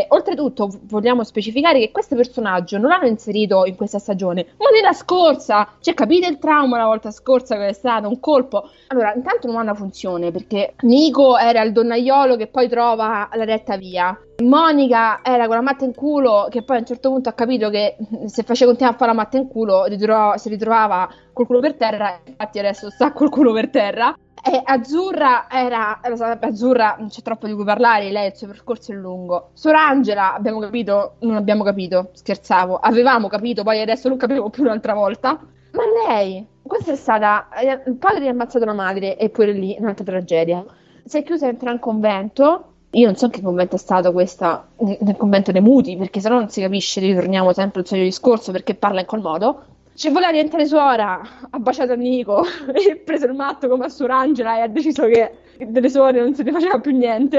Oltretutto 0.08 0.70
vogliamo 0.82 1.24
specificare 1.24 1.80
che 1.80 1.90
questo 1.90 2.14
personaggio 2.14 2.78
non 2.78 2.90
l'hanno 2.90 3.08
inserito 3.08 3.64
in 3.64 3.74
questa 3.74 3.98
stagione, 3.98 4.46
ma 4.58 4.70
nella 4.72 4.92
scorsa. 4.92 5.68
Cioè, 5.80 5.94
capite 5.94 6.28
il 6.28 6.38
trauma 6.38 6.78
la 6.78 6.84
volta 6.84 7.10
scorsa 7.10 7.56
che 7.56 7.66
è 7.66 7.72
stato 7.72 8.06
un 8.06 8.20
colpo? 8.20 8.70
Allora, 8.86 9.12
intanto 9.14 9.48
non 9.48 9.56
ha 9.56 9.62
una 9.62 9.74
funzione 9.74 10.30
perché 10.30 10.74
Nico 10.82 11.36
era 11.36 11.62
il 11.62 11.72
donnaiolo 11.72 12.36
che 12.36 12.46
poi 12.46 12.68
trova 12.68 13.28
la 13.32 13.44
retta 13.44 13.76
via. 13.76 14.16
Monica 14.42 15.20
era 15.22 15.46
quella 15.46 15.60
matta 15.60 15.84
in 15.84 15.94
culo 15.94 16.46
che 16.50 16.62
poi 16.62 16.76
a 16.76 16.80
un 16.80 16.86
certo 16.86 17.10
punto 17.10 17.28
ha 17.28 17.32
capito 17.32 17.68
che 17.68 17.96
se 18.26 18.42
faceva 18.42 18.70
continuare 18.70 18.94
a 18.94 18.98
fare 18.98 19.10
la 19.10 19.16
matta 19.16 19.36
in 19.36 19.48
culo 19.48 19.84
ritro- 19.84 20.36
si 20.36 20.48
ritrovava 20.48 21.08
col 21.32 21.46
culo 21.46 21.60
per 21.60 21.74
terra, 21.74 22.20
infatti 22.24 22.58
adesso 22.58 22.90
sta 22.90 23.12
col 23.12 23.30
culo 23.30 23.52
per 23.52 23.70
terra. 23.70 24.14
E 24.42 24.58
Azzurra 24.64 25.50
era, 25.50 26.00
Azzurra 26.00 26.96
non 26.98 27.08
c'è 27.08 27.20
troppo 27.20 27.46
di 27.46 27.52
cui 27.52 27.64
parlare, 27.64 28.10
lei 28.10 28.28
il 28.28 28.36
suo 28.36 28.46
percorso 28.46 28.92
è 28.92 28.94
lungo. 28.94 29.50
Sorangela, 29.52 30.34
abbiamo 30.34 30.58
capito, 30.60 31.16
non 31.20 31.36
abbiamo 31.36 31.62
capito, 31.62 32.08
scherzavo, 32.12 32.78
avevamo 32.78 33.28
capito, 33.28 33.62
poi 33.62 33.82
adesso 33.82 34.08
non 34.08 34.16
capivo 34.16 34.48
più 34.48 34.62
un'altra 34.62 34.94
volta. 34.94 35.38
Ma 35.72 35.82
lei, 36.08 36.46
questa 36.62 36.92
è 36.92 36.96
stata, 36.96 37.48
il 37.86 37.96
padre 37.96 38.28
ha 38.28 38.30
ammazzato 38.30 38.64
la 38.64 38.72
madre 38.72 39.16
e 39.18 39.28
pure 39.28 39.52
lì 39.52 39.76
un'altra 39.78 40.04
tragedia. 40.04 40.64
si 41.04 41.18
è 41.18 41.22
chiusa 41.22 41.46
dentro 41.46 41.70
un 41.70 41.78
convento. 41.78 42.69
Io 42.92 43.06
non 43.06 43.14
so 43.14 43.28
che 43.28 43.40
convento 43.40 43.76
è 43.76 43.78
stato 43.78 44.10
questo, 44.10 44.64
nel 44.78 45.16
convento 45.16 45.52
dei 45.52 45.60
muti, 45.60 45.96
perché 45.96 46.18
sennò 46.20 46.38
non 46.38 46.48
si 46.48 46.60
capisce, 46.60 47.00
ritorniamo 47.00 47.52
sempre 47.52 47.80
al 47.80 47.86
solito 47.86 48.06
discorso 48.06 48.50
perché 48.50 48.74
parla 48.74 49.00
in 49.00 49.06
quel 49.06 49.20
modo. 49.20 49.64
Ci 49.94 50.08
voleva 50.08 50.32
diventare 50.32 50.66
suora, 50.66 51.20
ha 51.50 51.58
baciato 51.58 51.94
Nico 51.94 52.42
e 52.72 52.96
preso 52.96 53.26
il 53.26 53.34
matto 53.34 53.68
come 53.68 53.84
a 53.84 53.88
Sorangela 53.88 54.56
e 54.56 54.60
ha 54.62 54.68
deciso 54.68 55.06
che 55.06 55.32
delle 55.58 55.88
suore 55.88 56.20
non 56.20 56.34
se 56.34 56.42
ne 56.42 56.50
faceva 56.52 56.80
più 56.80 56.96
niente. 56.96 57.38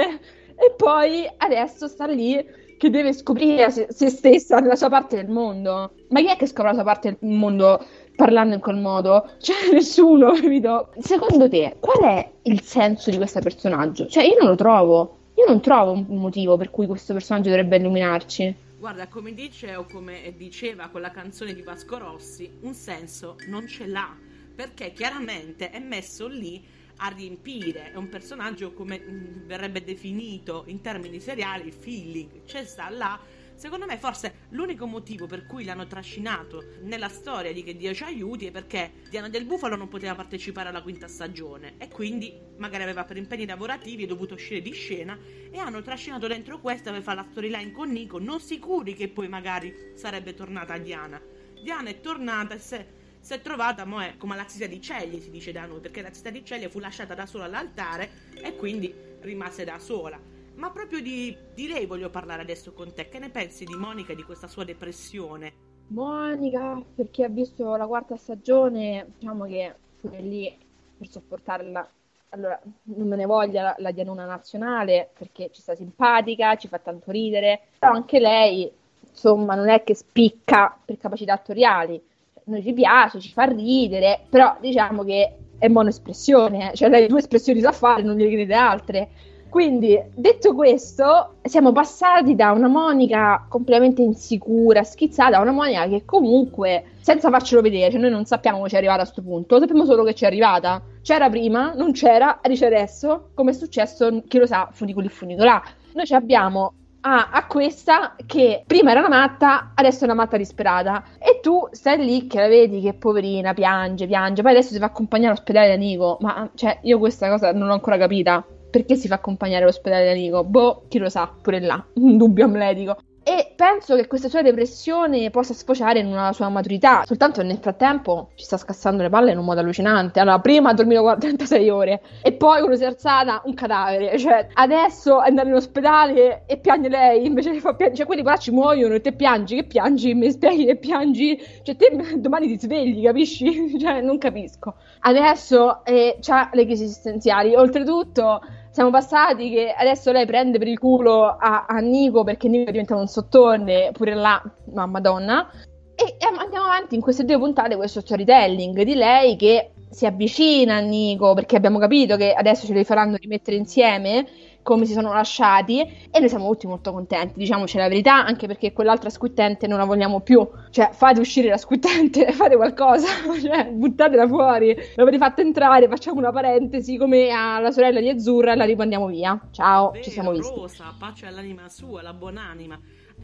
E 0.56 0.74
poi 0.78 1.30
adesso 1.38 1.88
sta 1.88 2.06
lì 2.06 2.46
che 2.78 2.90
deve 2.90 3.14
scoprire 3.14 3.70
se, 3.72 3.88
se 3.90 4.10
stessa 4.10 4.60
nella 4.60 4.76
sua 4.76 4.90
parte 4.90 5.16
del 5.18 5.28
mondo. 5.28 5.92
Ma 6.10 6.20
chi 6.20 6.28
è 6.28 6.36
che 6.38 6.48
scopre 6.48 6.70
la 6.70 6.76
sua 6.76 6.84
parte 6.84 7.18
del 7.20 7.30
mondo 7.30 7.84
parlando 8.16 8.56
in 8.56 8.62
quel 8.62 8.78
modo? 8.78 9.32
Cioè, 9.40 9.56
nessuno, 9.74 10.32
capito? 10.32 10.90
Secondo 11.00 11.50
te, 11.50 11.76
qual 11.80 12.10
è 12.10 12.32
il 12.44 12.62
senso 12.62 13.10
di 13.10 13.18
questo 13.18 13.40
personaggio? 13.40 14.08
Cioè, 14.08 14.24
io 14.24 14.38
non 14.40 14.50
lo 14.50 14.56
trovo. 14.56 15.18
Io 15.42 15.48
non 15.48 15.60
trovo 15.60 15.94
un 15.94 16.20
motivo 16.20 16.56
per 16.56 16.70
cui 16.70 16.86
questo 16.86 17.14
personaggio 17.14 17.50
dovrebbe 17.50 17.78
illuminarci. 17.78 18.56
Guarda, 18.78 19.08
come 19.08 19.34
dice 19.34 19.76
o 19.76 19.86
come 19.86 20.36
diceva 20.38 20.90
quella 20.90 21.10
canzone 21.10 21.56
di 21.56 21.64
Vasco 21.64 21.98
Rossi, 21.98 22.48
un 22.62 22.76
senso 22.76 23.38
non 23.48 23.68
ce 23.68 23.88
l'ha, 23.88 24.16
perché 24.54 24.94
chiaramente 24.94 25.72
è 25.72 25.80
messo 25.80 26.28
lì 26.28 26.64
a 26.98 27.08
riempire, 27.08 27.92
è 27.92 27.96
un 27.96 28.08
personaggio 28.08 28.72
come 28.74 29.00
mh, 29.00 29.48
verrebbe 29.48 29.84
definito 29.84 30.66
in 30.68 30.80
termini 30.82 31.20
seriali, 31.20 31.72
feeling, 31.72 32.44
c'è 32.46 32.64
sta 32.64 32.88
là 32.92 33.20
Secondo 33.62 33.86
me 33.86 33.96
forse 34.00 34.48
l'unico 34.50 34.88
motivo 34.88 35.28
per 35.28 35.46
cui 35.46 35.64
l'hanno 35.64 35.86
trascinato 35.86 36.64
nella 36.82 37.10
storia 37.10 37.54
di 37.54 37.62
Che 37.62 37.78
Dio 37.78 37.94
ci 37.94 38.04
aiuti 38.04 38.48
è 38.48 38.52
perché 38.52 38.92
Diana 39.08 39.30
del 39.30 39.46
Bufalo 39.46 39.76
non 39.76 39.88
poteva 39.88 40.16
partecipare 40.16 40.70
alla 40.70 40.82
quinta 40.82 41.08
stagione 41.08 41.76
e 41.78 41.88
quindi 41.88 42.36
magari 42.58 42.82
aveva 42.82 43.04
per 43.04 43.18
impegni 43.18 43.46
lavorativi 43.46 44.08
dovuto 44.08 44.34
uscire 44.34 44.64
di 44.64 44.72
scena 44.72 45.16
e 45.52 45.60
hanno 45.60 45.84
trascinato 45.84 46.26
dentro 46.26 46.60
questa 46.60 46.92
per 46.92 47.04
fare 47.04 47.18
la 47.18 47.28
storyline 47.30 47.72
con 47.72 47.92
Nico, 47.92 48.18
non 48.18 48.40
sicuri 48.40 48.96
che 48.96 49.10
poi 49.10 49.28
magari 49.28 49.92
sarebbe 49.94 50.34
tornata 50.34 50.76
Diana. 50.80 51.22
Diana 51.62 51.92
è 51.92 52.02
tornata 52.02 52.56
e 52.56 52.60
se 52.60 52.88
si 53.20 53.34
è 53.34 53.42
trovata 53.42 53.86
mo 53.86 54.02
è 54.02 54.16
come 54.18 54.36
la 54.36 54.48
zia 54.48 54.68
di 54.68 54.82
Ceglie 54.82 55.20
si 55.20 55.30
dice 55.30 55.52
da 55.52 55.68
noi 55.68 55.82
perché 55.82 56.02
la 56.02 56.12
zia 56.12 56.32
di 56.32 56.44
Ceglie 56.44 56.68
fu 56.68 56.80
lasciata 56.80 57.14
da 57.14 57.28
sola 57.28 57.46
all'altare 57.46 58.10
e 58.42 58.56
quindi 58.56 58.92
rimase 59.20 59.64
da 59.64 59.78
sola 59.78 60.40
ma 60.56 60.72
proprio 60.72 61.02
di, 61.02 61.36
di 61.54 61.68
lei 61.68 61.86
voglio 61.86 62.10
parlare 62.10 62.42
adesso 62.42 62.74
con 62.74 62.94
te. 62.94 63.10
Che 63.10 63.20
ne 63.20 63.30
pensi 63.30 63.66
di 63.66 63.76
Monica 63.76 64.14
e 64.14 64.16
di 64.16 64.24
questa 64.24 64.48
sua 64.48 64.64
depressione? 64.64 65.70
Monica, 65.88 66.82
per 66.96 67.10
chi 67.10 67.24
ha 67.24 67.30
visto 67.30 67.76
la 67.76 67.86
quarta 67.86 68.16
stagione, 68.16 69.08
diciamo 69.18 69.46
che 69.46 69.76
pure 70.00 70.22
lì 70.22 70.58
per 70.98 71.08
sopportarla. 71.08 71.90
Allora, 72.30 72.60
non 72.84 73.08
me 73.08 73.18
ne 73.18 73.26
voglia 73.26 73.62
la, 73.62 73.76
la 73.78 73.92
Dianuna 73.92 74.26
nazionale 74.26 75.10
perché 75.18 75.50
ci 75.52 75.62
sta 75.62 75.76
simpatica, 75.76 76.56
ci 76.56 76.70
fa 76.70 76.80
tanto 76.80 77.12
ridere, 77.12 77.60
però 77.78 77.94
anche 77.94 78.20
lei, 78.20 78.72
insomma, 79.10 79.56
non 79.56 79.68
è 79.68 79.84
che 79.84 79.96
spicca 79.96 80.78
per 80.84 80.98
capacità 80.98 81.34
attoriali. 81.34 82.02
Noi 82.46 82.64
ci 82.64 82.74
piace, 82.74 83.20
ci 83.20 83.34
fa 83.34 83.44
ridere, 83.44 84.22
però 84.30 84.56
diciamo 84.62 85.04
che 85.04 85.36
è 85.58 85.68
monoespressione, 85.68 86.72
eh. 86.72 86.76
cioè 86.76 86.90
lei 86.90 87.08
due 87.08 87.20
espressioni 87.20 87.60
sa 87.60 87.72
fare, 87.72 88.02
non 88.02 88.16
gliene 88.16 88.30
chiede 88.30 88.56
altre. 88.56 89.10
Quindi, 89.52 90.02
detto 90.16 90.56
questo, 90.56 91.40
siamo 91.42 91.74
passati 91.74 92.36
da 92.36 92.54
una 92.54 92.70
Monica 92.70 93.48
completamente 93.50 94.02
insicura, 94.02 94.82
schizzata, 94.82 95.36
a 95.36 95.42
una 95.42 95.52
Monica 95.52 95.90
che 95.90 96.06
comunque, 96.06 96.86
senza 97.02 97.30
farcelo 97.30 97.60
vedere, 97.60 97.92
cioè 97.92 98.00
noi 98.00 98.12
non 98.12 98.24
sappiamo 98.24 98.60
come 98.60 98.70
ci 98.70 98.76
è 98.76 98.78
arrivata 98.78 99.02
a 99.02 99.04
questo 99.04 99.22
punto, 99.22 99.60
sappiamo 99.60 99.84
solo 99.84 100.06
che 100.06 100.14
ci 100.14 100.24
è 100.24 100.28
arrivata. 100.28 100.82
C'era 101.02 101.30
prima, 101.30 101.74
non 101.74 101.92
c'era, 101.92 102.40
dice 102.48 102.66
adesso, 102.66 103.32
come 103.34 103.52
è 103.52 103.54
successo, 103.54 104.24
chi 104.26 104.38
lo 104.38 104.46
sa, 104.46 104.70
funicoli 104.72 105.10
funicola. 105.10 105.62
Noi 105.96 106.06
ci 106.06 106.14
abbiamo 106.14 106.74
a, 107.02 107.32
a, 107.32 107.46
questa 107.46 108.16
che 108.26 108.64
prima 108.66 108.92
era 108.92 109.02
una 109.02 109.10
matta, 109.10 109.74
adesso 109.76 110.02
è 110.02 110.04
una 110.06 110.14
matta 110.14 110.38
disperata. 110.38 111.04
E 111.20 111.42
tu 111.42 111.68
stai 111.72 111.98
lì 111.98 112.26
che 112.26 112.40
la 112.40 112.48
vedi 112.48 112.80
che 112.80 112.94
poverina, 112.94 113.54
piange, 113.54 114.08
piange. 114.08 114.44
Poi 114.44 114.52
adesso 114.52 114.72
si 114.72 114.80
fa 114.80 114.86
accompagnare 114.86 115.34
all'ospedale 115.34 115.68
da 115.68 115.76
Nico. 115.76 116.20
Ma 116.22 116.50
cioè, 116.56 116.80
io 116.84 117.00
questa 117.00 117.28
cosa 117.28 117.52
non 117.52 117.68
l'ho 117.68 117.74
ancora 117.74 117.98
capita 117.98 118.46
perché 118.72 118.96
si 118.96 119.08
fa 119.08 119.16
accompagnare 119.16 119.64
all'ospedale 119.64 120.06
da 120.06 120.14
Nico? 120.14 120.44
Boh, 120.44 120.86
chi 120.88 120.98
lo 120.98 121.10
sa, 121.10 121.32
pure 121.42 121.60
là, 121.60 121.84
un 121.96 122.18
dubbio 122.18 122.46
amletico. 122.46 122.98
E 123.24 123.54
penso 123.56 123.96
che 123.96 124.08
questa 124.08 124.30
sua 124.30 124.42
depressione 124.42 125.30
possa 125.30 125.54
sfociare 125.54 126.00
in 126.00 126.08
una 126.08 126.34
sua 126.34 126.50
maturità. 126.50 127.04
Soltanto 127.06 127.44
nel 127.44 127.60
frattempo 127.60 128.32
ci 128.34 128.46
sta 128.46 128.58
scassando 128.58 129.04
le 129.04 129.10
palle 129.10 129.32
in 129.32 129.38
un 129.38 129.46
modo 129.46 129.60
allucinante. 129.60 130.20
Allora, 130.20 130.40
prima 130.40 130.72
ha 130.72 130.74
dormito 130.74 131.16
36 131.20 131.70
ore 131.70 132.02
e 132.24 132.32
poi 132.34 132.58
quando 132.58 132.76
si 132.76 132.84
è 132.84 132.88
alzata 132.88 133.44
un 133.46 133.54
cadavere. 133.54 134.18
Cioè, 134.18 134.48
adesso 134.54 135.20
andare 135.20 135.50
in 135.50 135.54
ospedale 135.54 136.46
e 136.48 136.58
piange 136.58 136.90
lei 136.90 137.28
invece 137.28 137.60
fa 137.60 137.76
piangere. 137.76 137.98
Cioè, 137.98 138.06
quelli 138.08 138.24
qua 138.24 138.38
ci 138.38 138.50
muoiono 138.50 138.96
e 138.96 139.02
te 139.02 139.12
piangi. 139.12 139.56
Che 139.56 139.64
piangi? 139.66 140.16
Mi 140.16 140.32
spieghi 140.32 140.66
che 140.66 140.78
piangi? 140.78 141.40
Cioè, 141.62 141.76
te 141.76 141.96
domani 142.18 142.48
ti 142.48 142.58
svegli, 142.58 143.04
capisci? 143.04 143.78
cioè, 143.78 144.02
non 144.02 144.18
capisco. 144.18 144.74
Adesso 145.02 145.86
eh, 145.86 146.18
ha 146.28 146.50
le 146.54 146.66
crisi 146.66 146.86
esistenziali. 146.86 147.54
Oltretutto 147.54 148.42
siamo 148.72 148.90
passati 148.90 149.50
che 149.50 149.74
adesso 149.78 150.12
lei 150.12 150.26
prende 150.26 150.58
per 150.58 150.68
il 150.68 150.80
culo 150.80 151.26
a, 151.26 151.66
a 151.68 151.78
Nico 151.80 152.24
perché 152.24 152.48
Nico 152.48 152.72
diventa 152.72 152.96
un 152.96 153.08
sottone, 153.08 153.92
pure 153.92 154.16
là, 154.16 154.42
ma 154.74 154.86
madonna. 154.86 155.50
E, 155.94 156.16
e 156.18 156.26
andiamo 156.26 156.66
avanti 156.66 156.96
in 156.96 157.02
queste 157.02 157.26
due 157.26 157.38
puntate 157.38 157.76
questo 157.76 158.00
storytelling 158.00 158.82
di 158.82 158.96
lei 158.96 159.36
che 159.36 159.72
si 159.90 160.06
avvicina 160.06 160.78
a 160.78 160.80
Nico 160.80 161.34
perché 161.34 161.58
abbiamo 161.58 161.78
capito 161.78 162.16
che 162.16 162.34
adesso 162.34 162.66
ce 162.66 162.74
li 162.74 162.86
faranno 162.86 163.18
rimettere 163.18 163.58
insieme 163.58 164.26
come 164.64 164.86
si 164.86 164.94
sono 164.94 165.14
lasciati 165.14 165.82
e 165.82 166.20
noi 166.20 166.30
siamo 166.30 166.50
tutti 166.50 166.68
molto 166.68 166.92
contenti, 166.92 167.38
diciamoci 167.38 167.78
la 167.78 167.88
verità, 167.88 168.26
anche 168.26 168.48
perché 168.48 168.74
quell'altra 168.74 169.10
squittente 169.10 169.68
non 169.68 169.78
la 169.78 169.86
vogliamo 169.86 170.22
più, 170.22 170.48
cioè 170.70 170.90
fate 170.92 171.20
uscire 171.20 171.50
la 171.50 171.58
squittente, 171.58 172.32
fate 172.34 172.56
qualcosa, 172.56 173.08
cioè 173.42 173.70
buttatela 173.72 174.28
fuori, 174.28 174.76
l'avete 174.96 175.18
fatta 175.18 175.42
entrare, 175.42 175.88
facciamo 175.88 176.20
una 176.20 176.32
parentesi 176.32 176.98
come 176.98 177.30
alla 177.30 177.72
sorella 177.72 178.00
di 178.00 178.10
Azzurra 178.10 178.54
e 178.54 178.56
la 178.56 178.66
rimandiamo 178.66 179.08
via. 179.08 179.40
Ciao, 179.52 179.92
Vero, 179.92 180.04
ci 180.04 180.12
siamo 180.12 180.32
visti. 180.32 180.54
Rosa, 180.54 180.94
pace 180.98 181.26
all'anima 181.26 181.68
sua, 181.70 182.02
la 182.02 182.14
buonanima. 182.14 182.80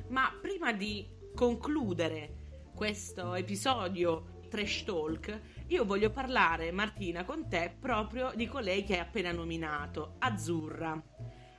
Ma 0.09 0.31
prima 0.41 0.71
di 0.71 1.05
concludere 1.35 2.45
questo 2.75 3.33
episodio 3.33 4.35
trash 4.49 4.83
talk, 4.85 5.39
io 5.69 5.83
voglio 5.83 6.11
parlare, 6.11 6.71
Martina, 6.71 7.25
con 7.25 7.49
te 7.49 7.75
proprio 7.77 8.31
di 8.35 8.47
colei 8.47 8.85
che 8.85 8.93
hai 8.93 8.99
appena 8.99 9.33
nominato, 9.33 10.15
Azzurra. 10.19 11.01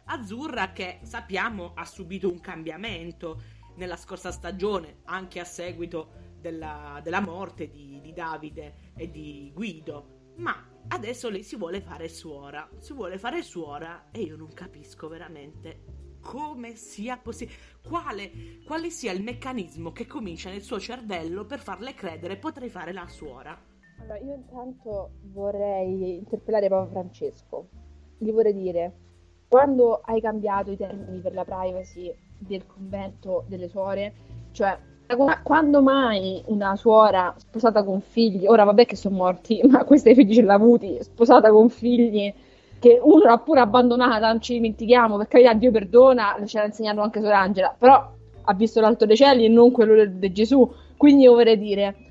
Azzurra 0.06 0.72
che 0.72 1.00
sappiamo 1.02 1.72
ha 1.74 1.84
subito 1.84 2.30
un 2.30 2.40
cambiamento 2.40 3.42
nella 3.76 3.96
scorsa 3.96 4.32
stagione, 4.32 5.00
anche 5.04 5.40
a 5.40 5.44
seguito 5.44 6.36
della, 6.40 7.00
della 7.02 7.20
morte 7.20 7.68
di, 7.68 8.00
di 8.00 8.14
Davide 8.14 8.92
e 8.96 9.10
di 9.10 9.50
Guido. 9.52 10.32
Ma 10.36 10.56
adesso 10.88 11.28
lei 11.28 11.42
si 11.42 11.56
vuole 11.56 11.82
fare 11.82 12.08
suora. 12.08 12.66
Si 12.78 12.94
vuole 12.94 13.18
fare 13.18 13.42
suora 13.42 14.08
e 14.10 14.22
io 14.22 14.36
non 14.36 14.54
capisco 14.54 15.08
veramente 15.08 16.16
come 16.22 16.76
sia 16.76 17.18
possibile. 17.18 17.58
Quale, 17.82 18.60
quale 18.64 18.88
sia 18.88 19.12
il 19.12 19.22
meccanismo 19.22 19.92
che 19.92 20.06
comincia 20.06 20.48
nel 20.48 20.62
suo 20.62 20.80
cervello 20.80 21.44
per 21.44 21.60
farle 21.60 21.92
credere 21.92 22.38
potrei 22.38 22.70
fare 22.70 22.94
la 22.94 23.06
suora. 23.06 23.67
Allora, 24.00 24.18
io 24.18 24.34
intanto 24.34 25.11
vorrei 25.32 26.16
interpellare 26.16 26.68
Papa 26.68 26.90
Francesco. 26.90 27.68
Gli 28.16 28.32
vorrei 28.32 28.54
dire, 28.54 28.92
quando 29.48 30.00
hai 30.04 30.20
cambiato 30.20 30.70
i 30.70 30.76
termini 30.76 31.20
per 31.20 31.34
la 31.34 31.44
privacy 31.44 32.14
del 32.38 32.66
convento 32.66 33.44
delle 33.48 33.68
suore, 33.68 34.12
cioè 34.52 34.78
quando 35.42 35.80
mai 35.80 36.42
una 36.46 36.76
suora 36.76 37.34
sposata 37.38 37.82
con 37.82 38.00
figli, 38.00 38.46
ora 38.46 38.64
vabbè 38.64 38.84
che 38.84 38.96
sono 38.96 39.16
morti, 39.16 39.61
ma 39.68 39.84
questi 39.84 40.14
figli 40.14 40.34
ce 40.34 40.42
l'ha 40.42 40.54
avuti, 40.54 40.98
sposata 41.00 41.50
con 41.50 41.70
figli, 41.70 42.32
che 42.78 43.00
uno 43.02 43.24
l'ha 43.24 43.38
pure 43.38 43.61
abbandonata, 43.61 44.28
non 44.28 44.40
ci 44.40 44.54
dimentichiamo, 44.54 45.16
per 45.16 45.28
carità 45.28 45.54
Dio 45.54 45.70
perdona, 45.70 46.37
ce 46.44 46.58
l'ha 46.58 46.66
insegnato 46.66 47.00
anche 47.00 47.20
Sorangela, 47.20 47.74
però 47.76 48.12
ha 48.42 48.54
visto 48.54 48.80
l'alto 48.80 49.06
dei 49.06 49.16
cieli 49.16 49.46
e 49.46 49.48
non 49.48 49.72
quello 49.72 50.04
di 50.04 50.32
Gesù, 50.32 50.70
quindi 50.96 51.22
io 51.22 51.32
vorrei 51.32 51.58
dire, 51.58 52.07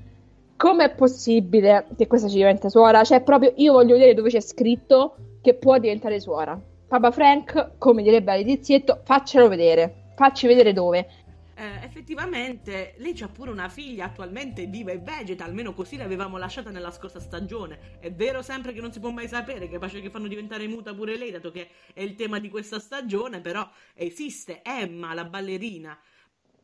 com'è 0.58 0.92
possibile 0.92 1.86
che 1.96 2.08
questa 2.08 2.28
ci 2.28 2.34
diventa 2.34 2.68
suora? 2.68 3.04
Cioè 3.04 3.22
proprio 3.22 3.54
io 3.56 3.72
voglio 3.72 3.94
vedere 3.94 4.12
dove 4.12 4.28
c'è 4.28 4.40
scritto 4.40 5.16
che 5.40 5.54
può 5.54 5.78
diventare 5.78 6.20
suora. 6.20 6.60
Papa 6.88 7.10
Frank, 7.12 7.78
come 7.78 8.02
direbbe 8.02 8.36
Letizietto, 8.36 9.00
faccelo 9.04 9.48
vedere, 9.48 10.12
facci 10.16 10.46
vedere 10.48 10.72
dove. 10.72 11.26
Eh, 11.54 11.84
effettivamente 11.84 12.94
lei 12.98 13.14
c'ha 13.14 13.28
pure 13.28 13.50
una 13.50 13.68
figlia 13.68 14.06
attualmente 14.06 14.66
viva 14.66 14.90
e 14.90 14.98
vegeta, 14.98 15.44
almeno 15.44 15.74
così 15.74 15.96
l'avevamo 15.96 16.38
lasciata 16.38 16.70
nella 16.70 16.90
scorsa 16.90 17.20
stagione. 17.20 17.98
È 18.00 18.10
vero 18.10 18.42
sempre 18.42 18.72
che 18.72 18.80
non 18.80 18.92
si 18.92 18.98
può 18.98 19.10
mai 19.10 19.28
sapere, 19.28 19.68
che 19.68 19.78
piace 19.78 20.00
che 20.00 20.10
fanno 20.10 20.26
diventare 20.28 20.66
muta 20.66 20.92
pure 20.92 21.16
lei, 21.16 21.30
dato 21.30 21.52
che 21.52 21.68
è 21.92 22.02
il 22.02 22.14
tema 22.14 22.40
di 22.40 22.48
questa 22.48 22.80
stagione, 22.80 23.40
però 23.40 23.68
esiste 23.94 24.60
Emma, 24.62 25.14
la 25.14 25.24
ballerina. 25.24 25.96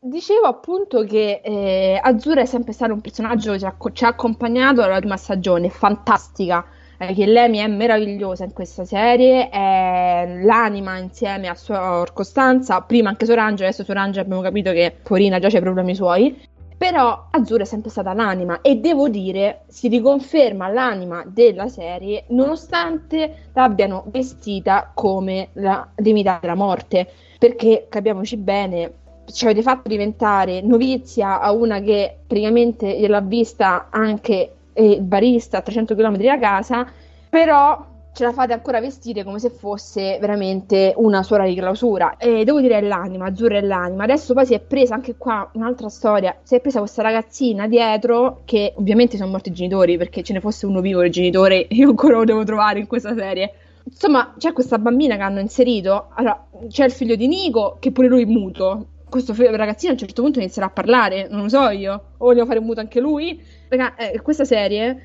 Dicevo 0.07 0.45
appunto 0.45 1.03
che 1.03 1.41
eh, 1.43 1.99
Azzurra 1.99 2.41
è 2.41 2.45
sempre 2.45 2.73
stato 2.73 2.93
un 2.93 3.01
personaggio 3.01 3.53
che 3.53 3.57
ci 3.57 3.65
ha, 3.65 3.75
ci 3.91 4.03
ha 4.03 4.09
accompagnato 4.09 4.83
alla 4.83 4.99
prima 4.99 5.17
stagione, 5.17 5.71
fantastica 5.71 6.63
eh, 6.99 7.11
che 7.15 7.25
Lemi 7.25 7.57
è 7.57 7.65
meravigliosa 7.65 8.43
in 8.43 8.53
questa 8.53 8.85
serie, 8.85 9.49
è 9.49 10.41
l'anima 10.43 10.99
insieme 10.99 11.47
a 11.47 11.55
Suor 11.55 12.13
Costanza, 12.13 12.81
prima 12.81 13.09
anche 13.09 13.25
Sorangela, 13.25 13.69
adesso 13.69 13.83
Sorangela 13.83 14.21
abbiamo 14.21 14.43
capito 14.43 14.71
che 14.73 14.95
Porina 15.01 15.39
già 15.39 15.49
c'ha 15.49 15.57
i 15.57 15.61
problemi 15.61 15.95
suoi, 15.95 16.39
però 16.77 17.29
Azzurra 17.31 17.63
è 17.63 17.65
sempre 17.65 17.89
stata 17.89 18.13
l'anima 18.13 18.61
e 18.61 18.75
devo 18.75 19.09
dire 19.09 19.63
si 19.69 19.87
riconferma 19.87 20.67
l'anima 20.67 21.23
della 21.25 21.67
serie 21.67 22.25
nonostante 22.27 23.49
l'abbiano 23.53 24.03
vestita 24.09 24.91
come 24.93 25.49
la 25.53 25.89
divinità 25.95 26.37
della 26.39 26.53
morte 26.53 27.09
perché 27.39 27.87
capiamoci 27.89 28.37
bene 28.37 28.93
ci 29.31 29.45
avete 29.45 29.61
fatto 29.61 29.89
diventare 29.89 30.61
novizia 30.61 31.39
a 31.39 31.51
una 31.51 31.79
che 31.79 32.17
praticamente 32.25 32.99
gliel'ha 32.99 33.21
vista 33.21 33.87
anche 33.89 34.51
eh, 34.73 34.99
barista 34.99 35.57
a 35.57 35.61
300 35.61 35.95
km 35.95 36.17
da 36.17 36.39
casa 36.39 36.87
però 37.29 37.93
ce 38.15 38.23
la 38.23 38.31
fate 38.31 38.53
ancora 38.53 38.79
vestire 38.79 39.25
come 39.25 39.39
se 39.39 39.49
fosse 39.49 40.17
veramente 40.21 40.93
una 40.95 41.21
suora 41.21 41.45
di 41.45 41.53
clausura. 41.53 42.15
E 42.15 42.45
devo 42.45 42.61
dire 42.61 42.77
è 42.77 42.81
l'anima, 42.81 43.25
azzurra 43.25 43.57
è 43.57 43.61
l'anima. 43.61 44.05
Adesso 44.05 44.33
poi 44.33 44.45
si 44.45 44.53
è 44.53 44.61
presa 44.61 44.93
anche 44.93 45.17
qua 45.17 45.49
un'altra 45.55 45.89
storia. 45.89 46.33
Si 46.41 46.55
è 46.55 46.61
presa 46.61 46.79
questa 46.79 47.01
ragazzina 47.01 47.67
dietro, 47.67 48.39
che 48.45 48.71
ovviamente 48.77 49.17
sono 49.17 49.31
morti 49.31 49.49
i 49.49 49.51
genitori, 49.53 49.97
perché 49.97 50.23
ce 50.23 50.31
ne 50.31 50.39
fosse 50.39 50.65
uno 50.65 50.79
vivo 50.79 51.03
il 51.03 51.11
genitore, 51.11 51.67
io 51.69 51.89
ancora 51.89 52.15
lo 52.15 52.23
devo 52.23 52.45
trovare 52.45 52.79
in 52.79 52.87
questa 52.87 53.13
serie. 53.13 53.51
Insomma, 53.83 54.33
c'è 54.37 54.53
questa 54.53 54.79
bambina 54.79 55.17
che 55.17 55.21
hanno 55.21 55.41
inserito. 55.41 56.07
Allora, 56.13 56.41
c'è 56.69 56.85
il 56.85 56.91
figlio 56.91 57.15
di 57.15 57.27
Nico, 57.27 57.75
che 57.81 57.91
pure 57.91 58.07
lui 58.07 58.21
è 58.21 58.25
muto. 58.25 58.85
Questo 59.07 59.33
ragazzino 59.37 59.91
a 59.91 59.93
un 59.93 59.99
certo 59.99 60.21
punto 60.21 60.39
inizierà 60.39 60.67
a 60.67 60.71
parlare, 60.71 61.27
non 61.29 61.43
lo 61.43 61.49
so 61.49 61.69
io. 61.69 61.93
O 62.17 62.25
voglio 62.25 62.45
fare 62.45 62.59
muto 62.59 62.79
anche 62.79 62.99
lui. 62.99 63.41
Raga, 63.69 63.95
eh, 63.95 64.21
questa 64.21 64.45
serie 64.45 65.03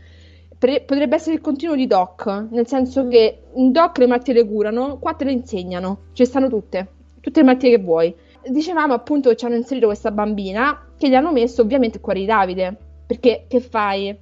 pre- 0.61 0.83
potrebbe 0.83 1.17
essere 1.17 1.37
il 1.37 1.41
continuo 1.41 1.75
di 1.75 1.87
Doc, 1.87 2.27
nel 2.51 2.67
senso 2.67 3.09
che 3.09 3.45
in 3.55 3.73
Doc 3.73 3.99
le 3.99 4.07
malattie 4.07 4.35
le 4.35 4.47
curano, 4.47 4.99
qua 4.99 5.15
te 5.15 5.25
le 5.25 5.33
insegnano, 5.33 6.09
ci 6.13 6.25
stanno 6.27 6.49
tutte, 6.49 6.87
tutte 7.21 7.41
le 7.41 7.47
malattie 7.47 7.71
che 7.71 7.83
vuoi. 7.83 8.15
Dicevamo 8.45 8.93
appunto 8.93 9.31
che 9.31 9.37
ci 9.37 9.47
hanno 9.47 9.57
inserito 9.57 9.87
questa 9.87 10.11
bambina 10.11 10.93
che 10.99 11.09
gli 11.09 11.15
hanno 11.15 11.33
messo 11.33 11.63
ovviamente 11.63 11.97
il 11.97 12.03
cuore 12.03 12.21
di 12.21 12.27
Davide, 12.27 12.77
perché 13.07 13.47
che 13.49 13.61
fai? 13.61 14.17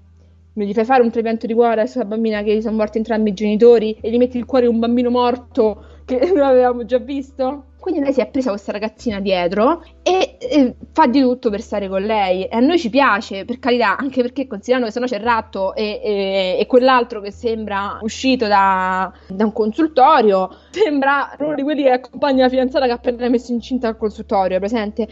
Mi 0.52 0.66
gli 0.66 0.72
fai 0.72 0.84
fare 0.84 1.02
un 1.02 1.10
trapianto 1.10 1.46
di 1.46 1.54
cuore 1.54 1.74
a 1.74 1.82
questa 1.82 2.04
bambina 2.04 2.42
che 2.42 2.56
gli 2.56 2.62
sono 2.62 2.76
morti 2.76 2.98
entrambi 2.98 3.30
i 3.30 3.34
genitori 3.34 3.96
e 4.00 4.10
gli 4.10 4.16
metti 4.16 4.38
il 4.38 4.44
cuore 4.44 4.66
di 4.66 4.72
un 4.72 4.80
bambino 4.80 5.10
morto 5.10 5.84
che 6.08 6.18
non 6.32 6.42
avevamo 6.42 6.86
già 6.86 6.98
visto? 6.98 7.64
Quindi 7.78 8.00
lei 8.00 8.12
si 8.12 8.20
è 8.20 8.26
presa 8.26 8.50
questa 8.50 8.72
ragazzina 8.72 9.20
dietro 9.20 9.84
e, 10.02 10.36
e, 10.40 10.74
fa 10.92 11.06
di 11.06 11.20
tutto 11.20 11.48
per 11.48 11.60
stare 11.60 11.88
con 11.88 12.02
lei. 12.02 12.44
E 12.44 12.56
a 12.56 12.60
noi 12.60 12.78
ci 12.78 12.90
piace, 12.90 13.44
per 13.44 13.58
carità, 13.58 13.96
anche 13.96 14.20
perché 14.20 14.46
considerando 14.46 14.86
che 14.86 14.92
se 14.92 15.00
no 15.00 15.06
c'è 15.06 15.16
il 15.16 15.22
ratto 15.22 15.74
e, 15.74 16.00
e, 16.02 16.56
e 16.58 16.66
quell'altro 16.66 17.20
che 17.20 17.30
sembra 17.30 17.98
uscito 18.02 18.46
da, 18.46 19.12
da, 19.28 19.44
un 19.44 19.52
consultorio, 19.52 20.50
sembra 20.70 21.36
uno 21.38 21.54
di 21.54 21.62
quelli 21.62 21.82
che 21.82 21.90
accompagna 21.90 22.44
la 22.44 22.48
fidanzata 22.48 22.86
che 22.86 22.92
ha 22.92 22.94
appena 22.94 23.28
messo 23.28 23.52
incinta 23.52 23.86
al 23.88 23.96
consultorio, 23.96 24.58
presente? 24.58 25.06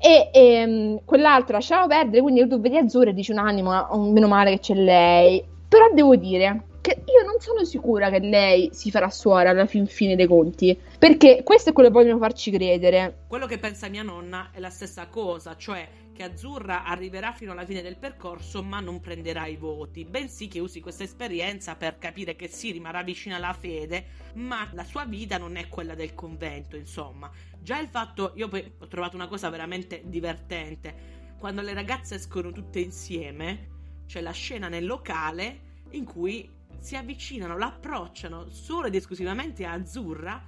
E, 0.00 0.30
e 0.32 1.00
quell'altro 1.04 1.54
lasciamo 1.54 1.86
perdere, 1.86 2.20
quindi 2.20 2.46
tu 2.48 2.60
vedi 2.60 2.78
Azzurra 2.78 3.10
e 3.10 3.14
dici 3.14 3.30
un 3.30 3.38
animo, 3.38 3.70
meno 4.10 4.26
male 4.26 4.52
che 4.52 4.58
c'è 4.58 4.74
lei. 4.74 5.42
Però 5.68 5.86
devo 5.94 6.16
dire, 6.16 6.64
che 6.88 7.02
io 7.04 7.24
non 7.24 7.38
sono 7.38 7.64
sicura 7.64 8.08
che 8.08 8.20
lei 8.20 8.70
si 8.72 8.90
farà 8.90 9.10
suora 9.10 9.50
alla 9.50 9.66
fin 9.66 9.86
fine 9.86 10.16
dei 10.16 10.26
conti. 10.26 10.78
Perché 10.98 11.42
questo 11.44 11.70
è 11.70 11.72
quello 11.72 11.90
che 11.90 11.94
vogliono 11.94 12.18
farci 12.18 12.50
credere. 12.50 13.24
Quello 13.26 13.46
che 13.46 13.58
pensa 13.58 13.88
mia 13.88 14.02
nonna 14.02 14.50
è 14.52 14.58
la 14.58 14.70
stessa 14.70 15.06
cosa, 15.08 15.56
cioè 15.56 15.86
che 16.14 16.24
Azzurra 16.24 16.84
arriverà 16.84 17.32
fino 17.32 17.52
alla 17.52 17.64
fine 17.64 17.80
del 17.80 17.96
percorso 17.96 18.62
ma 18.64 18.80
non 18.80 19.00
prenderà 19.00 19.46
i 19.46 19.54
voti, 19.54 20.04
bensì 20.04 20.48
che 20.48 20.58
usi 20.58 20.80
questa 20.80 21.04
esperienza 21.04 21.76
per 21.76 21.96
capire 21.98 22.34
che 22.34 22.48
sì, 22.48 22.72
rimarrà 22.72 23.04
vicina 23.04 23.36
alla 23.36 23.52
fede, 23.52 24.06
ma 24.34 24.68
la 24.72 24.82
sua 24.82 25.04
vita 25.04 25.38
non 25.38 25.54
è 25.54 25.68
quella 25.68 25.94
del 25.94 26.14
convento, 26.14 26.74
insomma. 26.74 27.30
Già 27.60 27.78
il 27.78 27.86
fatto, 27.86 28.32
io 28.34 28.48
poi 28.48 28.72
ho 28.78 28.86
trovato 28.88 29.14
una 29.14 29.28
cosa 29.28 29.48
veramente 29.48 30.02
divertente, 30.06 31.34
quando 31.38 31.60
le 31.60 31.72
ragazze 31.72 32.16
escono 32.16 32.50
tutte 32.50 32.80
insieme, 32.80 33.68
c'è 34.06 34.20
la 34.20 34.32
scena 34.32 34.68
nel 34.68 34.86
locale 34.86 35.66
in 35.90 36.04
cui 36.04 36.50
si 36.78 36.96
avvicinano, 36.96 37.56
l'approcciano 37.56 38.50
solo 38.50 38.86
ed 38.86 38.94
esclusivamente 38.94 39.64
a 39.64 39.72
Azzurra 39.72 40.42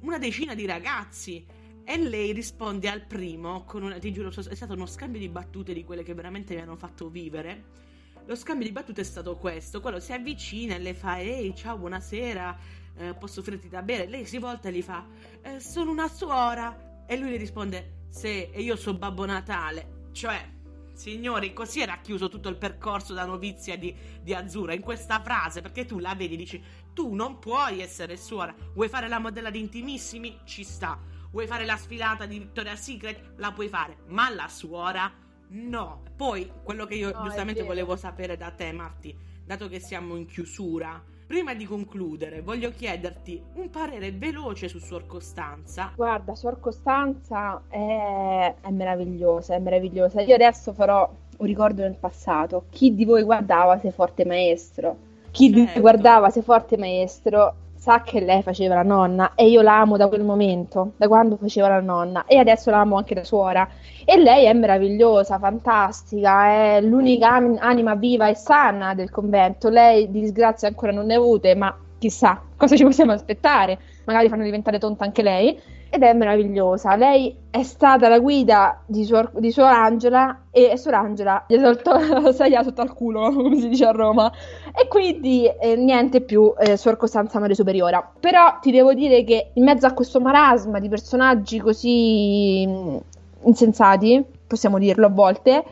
una 0.00 0.18
decina 0.18 0.54
di 0.54 0.66
ragazzi 0.66 1.44
e 1.84 1.98
lei 1.98 2.32
risponde 2.32 2.88
al 2.88 3.06
primo 3.06 3.64
con 3.64 3.82
una, 3.82 3.98
ti 3.98 4.12
giuro, 4.12 4.28
è 4.28 4.54
stato 4.54 4.72
uno 4.72 4.86
scambio 4.86 5.20
di 5.20 5.28
battute 5.28 5.72
di 5.72 5.84
quelle 5.84 6.02
che 6.02 6.14
veramente 6.14 6.54
mi 6.54 6.60
hanno 6.60 6.76
fatto 6.76 7.08
vivere. 7.08 7.82
Lo 8.26 8.34
scambio 8.34 8.66
di 8.66 8.72
battute 8.72 9.02
è 9.02 9.04
stato 9.04 9.36
questo, 9.36 9.80
quello 9.80 10.00
si 10.00 10.12
avvicina 10.12 10.74
e 10.74 10.78
le 10.78 10.94
fa 10.94 11.20
ehi 11.20 11.54
ciao 11.54 11.76
buonasera, 11.76 12.58
eh, 12.96 13.14
posso 13.14 13.40
offrirti 13.40 13.68
da 13.68 13.82
bere? 13.82 14.06
Lei 14.06 14.24
si 14.24 14.38
volta 14.38 14.68
e 14.68 14.72
gli 14.72 14.82
fa 14.82 15.06
eh, 15.42 15.60
sono 15.60 15.90
una 15.90 16.08
suora 16.08 17.04
e 17.06 17.18
lui 17.18 17.30
le 17.30 17.36
risponde 17.36 18.06
sì 18.08 18.48
e 18.50 18.62
io 18.62 18.76
sono 18.76 18.96
Babbo 18.96 19.26
Natale, 19.26 20.08
cioè 20.12 20.53
Signori, 20.94 21.52
così 21.52 21.80
era 21.80 21.98
chiuso 21.98 22.28
tutto 22.28 22.48
il 22.48 22.56
percorso 22.56 23.14
da 23.14 23.24
novizia 23.24 23.76
di, 23.76 23.94
di 24.22 24.32
Azzurra 24.32 24.72
in 24.72 24.80
questa 24.80 25.20
frase, 25.20 25.60
perché 25.60 25.84
tu 25.84 25.98
la 25.98 26.14
vedi 26.14 26.36
dici, 26.36 26.62
tu 26.94 27.14
non 27.14 27.38
puoi 27.40 27.80
essere 27.80 28.16
suora, 28.16 28.54
vuoi 28.74 28.88
fare 28.88 29.08
la 29.08 29.18
modella 29.18 29.50
di 29.50 29.58
Intimissimi? 29.58 30.38
Ci 30.44 30.62
sta. 30.62 30.98
Vuoi 31.30 31.48
fare 31.48 31.64
la 31.64 31.76
sfilata 31.76 32.26
di 32.26 32.38
Victoria's 32.38 32.80
Secret? 32.80 33.32
La 33.38 33.50
puoi 33.50 33.68
fare, 33.68 33.98
ma 34.06 34.30
la 34.30 34.48
suora? 34.48 35.12
No. 35.48 36.02
Poi, 36.16 36.50
quello 36.62 36.86
che 36.86 36.94
io 36.94 37.10
no, 37.12 37.24
giustamente 37.24 37.64
volevo 37.64 37.96
sapere 37.96 38.36
da 38.36 38.52
te, 38.52 38.70
Marti, 38.70 39.16
dato 39.44 39.68
che 39.68 39.80
siamo 39.80 40.14
in 40.14 40.26
chiusura, 40.26 41.02
Prima 41.26 41.54
di 41.54 41.64
concludere, 41.64 42.42
voglio 42.42 42.70
chiederti 42.70 43.42
un 43.54 43.70
parere 43.70 44.12
veloce 44.12 44.68
su 44.68 44.78
Suor 44.78 45.06
Costanza. 45.06 45.90
Guarda, 45.96 46.34
Suor 46.34 46.60
Costanza 46.60 47.62
è, 47.68 48.54
è 48.60 48.70
meravigliosa, 48.70 49.54
è 49.54 49.58
meravigliosa. 49.58 50.20
Io 50.20 50.34
adesso 50.34 50.74
farò 50.74 51.10
un 51.38 51.46
ricordo 51.46 51.80
del 51.80 51.96
passato. 51.98 52.66
Chi 52.68 52.94
di 52.94 53.06
voi 53.06 53.22
guardava 53.22 53.78
Sei 53.78 53.90
Forte 53.90 54.26
Maestro? 54.26 54.96
Chi 55.30 55.44
certo. 55.44 55.52
di 55.52 55.52
voi 55.52 55.64
certo. 55.66 55.80
guardava 55.80 56.30
Sei 56.30 56.42
Forte 56.42 56.76
Maestro 56.76 57.54
sa 57.84 58.00
che 58.00 58.20
lei 58.20 58.40
faceva 58.42 58.76
la 58.76 58.82
nonna 58.82 59.32
e 59.34 59.46
io 59.46 59.60
l'amo 59.60 59.98
da 59.98 60.08
quel 60.08 60.22
momento, 60.22 60.92
da 60.96 61.06
quando 61.06 61.36
faceva 61.36 61.68
la 61.68 61.82
nonna 61.82 62.24
e 62.24 62.38
adesso 62.38 62.70
l'amo 62.70 62.96
anche 62.96 63.14
da 63.14 63.24
suora. 63.24 63.68
E 64.06 64.16
lei 64.16 64.46
è 64.46 64.54
meravigliosa, 64.54 65.38
fantastica, 65.38 66.46
è 66.46 66.80
l'unica 66.80 67.28
anima 67.58 67.94
viva 67.94 68.28
e 68.28 68.34
sana 68.36 68.94
del 68.94 69.10
convento. 69.10 69.68
Lei 69.68 70.10
di 70.10 70.20
disgrazie 70.20 70.66
ancora 70.66 70.92
non 70.92 71.04
ne 71.04 71.16
ha 71.16 71.18
avute, 71.18 71.54
ma 71.54 71.76
chissà 71.98 72.40
cosa 72.56 72.74
ci 72.74 72.84
possiamo 72.84 73.12
aspettare. 73.12 73.78
Magari 74.06 74.30
fanno 74.30 74.44
diventare 74.44 74.78
tonta 74.78 75.04
anche 75.04 75.20
lei 75.20 75.60
ed 75.94 76.02
è 76.02 76.12
meravigliosa. 76.12 76.96
Lei 76.96 77.36
è 77.50 77.62
stata 77.62 78.08
la 78.08 78.18
guida 78.18 78.82
di 78.84 79.04
Suor, 79.04 79.30
di 79.38 79.52
Suor 79.52 79.70
Angela 79.70 80.46
e 80.50 80.76
Suor 80.76 80.94
Angela 80.94 81.44
gli 81.46 81.54
ha 81.54 81.60
tolto 81.60 81.92
la 82.20 82.32
sedia 82.32 82.64
sotto 82.64 82.80
al 82.80 82.92
culo, 82.92 83.30
come 83.32 83.60
si 83.60 83.68
dice 83.68 83.86
a 83.86 83.92
Roma. 83.92 84.32
E 84.74 84.88
quindi 84.88 85.46
eh, 85.46 85.76
niente 85.76 86.20
più 86.20 86.52
eh, 86.58 86.76
Suor 86.76 86.96
Costanza 86.96 87.38
Maria 87.38 87.54
Superiora. 87.54 88.12
Però 88.18 88.58
ti 88.60 88.72
devo 88.72 88.92
dire 88.92 89.22
che 89.22 89.52
in 89.54 89.62
mezzo 89.62 89.86
a 89.86 89.92
questo 89.92 90.18
marasma 90.20 90.80
di 90.80 90.88
personaggi 90.88 91.60
così 91.60 92.64
mm, 92.66 92.96
insensati, 93.44 94.24
possiamo 94.48 94.80
dirlo 94.80 95.06
a 95.06 95.10
volte, 95.10 95.64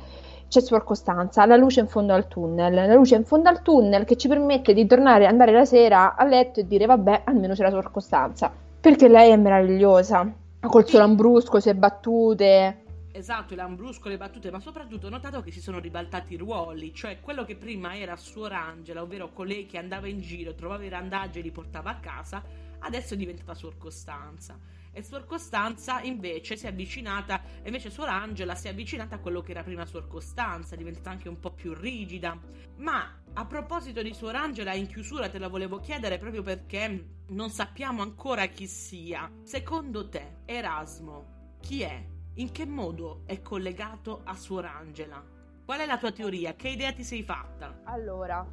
c'è 0.46 0.60
Suor 0.60 0.84
Costanza, 0.84 1.44
la 1.46 1.56
luce 1.56 1.80
in 1.80 1.88
fondo 1.88 2.12
al 2.12 2.28
tunnel, 2.28 2.72
la 2.72 2.94
luce 2.94 3.16
in 3.16 3.24
fondo 3.24 3.48
al 3.48 3.60
tunnel 3.60 4.04
che 4.04 4.16
ci 4.16 4.28
permette 4.28 4.72
di 4.72 4.86
tornare, 4.86 5.26
andare 5.26 5.50
la 5.50 5.64
sera 5.64 6.14
a 6.14 6.24
letto 6.24 6.60
e 6.60 6.66
dire 6.68 6.86
vabbè, 6.86 7.22
almeno 7.24 7.54
c'è 7.54 7.64
la 7.64 7.70
Suor 7.70 7.90
Costanza 7.90 8.61
perché 8.82 9.06
lei 9.06 9.30
è 9.30 9.36
meravigliosa, 9.36 10.28
col 10.58 10.88
suo 10.88 10.98
lambrusco, 10.98 11.60
le 11.62 11.74
battute. 11.76 12.82
Esatto, 13.12 13.52
il 13.52 13.60
lambrusco, 13.60 14.08
le 14.08 14.16
battute, 14.16 14.50
ma 14.50 14.58
soprattutto 14.58 15.06
ho 15.06 15.10
notato 15.10 15.40
che 15.40 15.52
si 15.52 15.60
sono 15.60 15.78
ribaltati 15.78 16.34
i 16.34 16.36
ruoli, 16.36 16.92
cioè 16.92 17.20
quello 17.20 17.44
che 17.44 17.54
prima 17.54 17.96
era 17.96 18.16
Suor 18.16 18.52
Angela, 18.52 19.02
ovvero 19.02 19.30
colei 19.32 19.66
che 19.66 19.78
andava 19.78 20.08
in 20.08 20.20
giro, 20.20 20.56
trovava 20.56 20.82
i 20.82 20.88
randaggi 20.88 21.38
e 21.38 21.42
li 21.42 21.52
portava 21.52 21.90
a 21.90 22.00
casa, 22.00 22.42
adesso 22.80 23.14
è 23.14 23.16
diventata 23.16 23.54
Suor 23.54 23.78
Costanza 23.78 24.58
e 24.92 25.02
Suor 25.02 25.24
Costanza 25.24 26.00
invece 26.02 26.56
si 26.56 26.66
è 26.66 26.68
avvicinata, 26.68 27.42
invece 27.64 27.90
Suor 27.90 28.08
Angela 28.08 28.54
si 28.54 28.66
è 28.66 28.70
avvicinata 28.70 29.16
a 29.16 29.18
quello 29.18 29.40
che 29.40 29.52
era 29.52 29.62
prima 29.62 29.86
Suor 29.86 30.06
Costanza, 30.06 30.74
è 30.74 30.78
diventata 30.78 31.10
anche 31.10 31.28
un 31.28 31.40
po' 31.40 31.52
più 31.52 31.74
rigida. 31.74 32.38
Ma 32.76 33.20
a 33.32 33.46
proposito 33.46 34.02
di 34.02 34.12
Suor 34.12 34.36
Angela, 34.36 34.74
in 34.74 34.86
chiusura 34.86 35.28
te 35.28 35.38
la 35.38 35.48
volevo 35.48 35.80
chiedere 35.80 36.18
proprio 36.18 36.42
perché 36.42 37.20
non 37.28 37.50
sappiamo 37.50 38.02
ancora 38.02 38.46
chi 38.46 38.66
sia. 38.66 39.30
Secondo 39.42 40.08
te, 40.08 40.40
Erasmo, 40.44 41.56
chi 41.60 41.82
è? 41.82 42.06
In 42.34 42.50
che 42.50 42.66
modo 42.66 43.22
è 43.26 43.40
collegato 43.42 44.22
a 44.24 44.34
Suor 44.34 44.66
Angela? 44.66 45.22
Qual 45.64 45.78
è 45.78 45.86
la 45.86 45.98
tua 45.98 46.12
teoria? 46.12 46.54
Che 46.54 46.68
idea 46.68 46.92
ti 46.92 47.04
sei 47.04 47.22
fatta? 47.22 47.82
Allora, 47.84 48.46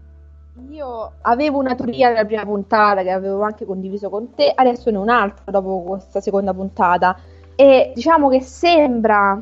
io 0.70 1.14
avevo 1.22 1.60
una 1.60 1.76
teoria 1.76 2.10
nella 2.10 2.26
prima 2.26 2.44
puntata 2.44 3.02
che 3.02 3.12
avevo 3.12 3.42
anche 3.42 3.66
condiviso 3.66 4.10
con 4.10 4.34
te, 4.34 4.52
adesso 4.54 4.90
ne 4.92 4.98
ho 4.98 5.02
un'altra 5.02 5.52
dopo 5.52 5.82
questa 5.82 6.22
seconda 6.22 6.54
puntata. 6.54 7.18
E 7.56 7.92
diciamo 7.94 8.30
che 8.30 8.42
sembra 8.42 9.42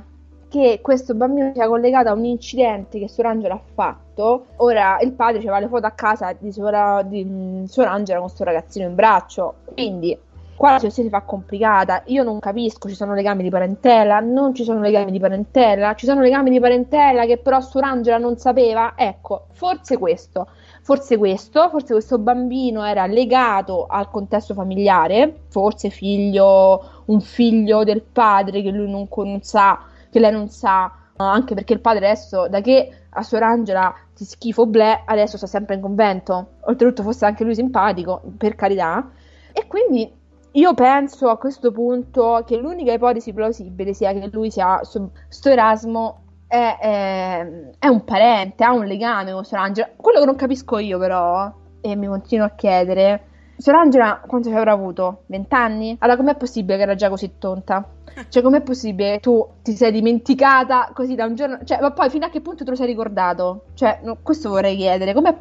che 0.49 0.79
questo 0.81 1.13
bambino 1.13 1.51
sia 1.53 1.67
collegato 1.67 2.09
a 2.09 2.13
un 2.13 2.25
incidente 2.25 2.99
che 2.99 3.07
Sorangela 3.07 3.55
ha 3.55 3.61
fatto. 3.73 4.45
Ora 4.57 4.97
il 5.01 5.11
padre 5.11 5.41
ci 5.41 5.47
va 5.47 5.59
le 5.59 5.67
foto 5.67 5.85
a 5.85 5.91
casa 5.91 6.33
di, 6.37 6.51
Sora, 6.51 7.01
di 7.03 7.23
mm, 7.23 7.63
Sorangela 7.65 8.19
con 8.19 8.27
questo 8.27 8.43
ragazzino 8.43 8.87
in 8.87 8.95
braccio. 8.95 9.55
Quindi 9.65 10.17
qua 10.55 10.71
la 10.71 10.77
situazione 10.77 11.09
si 11.09 11.15
fa 11.15 11.21
complicata. 11.21 12.01
Io 12.05 12.23
non 12.23 12.39
capisco, 12.39 12.87
ci 12.87 12.95
sono 12.95 13.13
legami 13.13 13.43
di 13.43 13.49
parentela, 13.49 14.19
non 14.19 14.55
ci 14.55 14.63
sono 14.63 14.79
legami 14.79 15.11
di 15.11 15.19
parentela, 15.19 15.93
ci 15.95 16.05
sono 16.05 16.21
legami 16.21 16.49
di 16.49 16.59
parentela 16.59 17.25
che 17.25 17.37
però 17.37 17.59
Sorangela 17.59 18.17
non 18.17 18.37
sapeva. 18.37 18.93
Ecco, 18.95 19.47
forse 19.51 19.97
questo. 19.97 20.47
Forse 20.87 21.17
questo, 21.17 21.67
forse 21.67 21.91
questo 21.91 22.17
bambino 22.17 22.81
era 22.85 23.07
legato 23.07 23.87
al 23.87 24.09
contesto 24.09 24.53
familiare, 24.53 25.41
forse 25.49 25.89
figlio, 25.89 27.03
un 27.07 27.19
figlio 27.19 27.83
del 27.83 28.01
padre 28.01 28.61
che 28.61 28.71
lui 28.71 28.89
non, 28.89 29.05
non 29.13 29.41
sa 29.41 29.81
che 30.09 30.21
lei 30.21 30.31
non 30.31 30.47
sa, 30.47 30.89
anche 31.17 31.55
perché 31.55 31.73
il 31.73 31.81
padre 31.81 32.05
adesso, 32.05 32.47
da 32.47 32.61
che 32.61 32.89
a 33.09 33.21
Sorangela 33.21 33.93
ti 34.15 34.23
schifo 34.23 34.65
bleh, 34.65 35.01
adesso 35.03 35.35
sta 35.35 35.45
sempre 35.45 35.75
in 35.75 35.81
convento. 35.81 36.51
Oltretutto 36.61 37.03
fosse 37.03 37.25
anche 37.25 37.43
lui 37.43 37.53
simpatico, 37.53 38.21
per 38.37 38.55
carità. 38.55 39.09
E 39.51 39.67
quindi 39.67 40.09
io 40.51 40.73
penso 40.73 41.27
a 41.27 41.37
questo 41.37 41.73
punto 41.73 42.45
che 42.47 42.55
l'unica 42.55 42.93
ipotesi 42.93 43.33
plausibile 43.33 43.93
sia 43.93 44.13
che 44.13 44.29
lui 44.31 44.49
sia 44.49 44.79
sto 44.83 45.49
Erasmo 45.49 46.26
è, 46.47 46.77
è, 46.79 47.47
è, 47.79 47.87
un 47.87 48.03
parente, 48.03 48.63
ha 48.63 48.71
un 48.73 48.85
legame 48.85 49.31
con 49.33 49.43
Sorangela. 49.43 49.89
Quello 49.95 50.19
che 50.19 50.25
non 50.25 50.35
capisco 50.35 50.77
io 50.79 50.97
però, 50.97 51.51
e 51.81 51.95
mi 51.95 52.07
continuo 52.07 52.45
a 52.45 52.51
chiedere, 52.51 53.23
Sorangela 53.57 54.21
quanto 54.25 54.49
ci 54.49 54.55
avrà 54.55 54.71
avuto? 54.71 55.23
20 55.25 55.55
anni? 55.55 55.95
Allora 55.99 56.17
com'è 56.17 56.35
possibile 56.35 56.77
che 56.77 56.83
era 56.83 56.95
già 56.95 57.09
così 57.09 57.37
tonta? 57.37 57.89
Cioè, 58.29 58.41
com'è 58.41 58.61
possibile 58.61 59.13
che 59.13 59.19
tu 59.19 59.47
ti 59.61 59.75
sei 59.75 59.91
dimenticata 59.91 60.89
così 60.93 61.13
da 61.13 61.25
un 61.25 61.35
giorno? 61.35 61.59
Cioè, 61.63 61.79
ma 61.81 61.91
poi 61.91 62.09
fino 62.09 62.25
a 62.25 62.29
che 62.29 62.41
punto 62.41 62.63
te 62.63 62.69
lo 62.71 62.75
sei 62.75 62.87
ricordato? 62.87 63.65
Cioè, 63.75 63.99
no, 64.03 64.17
questo 64.23 64.49
vorrei 64.49 64.75
chiedere. 64.75 65.13
Com'è... 65.13 65.35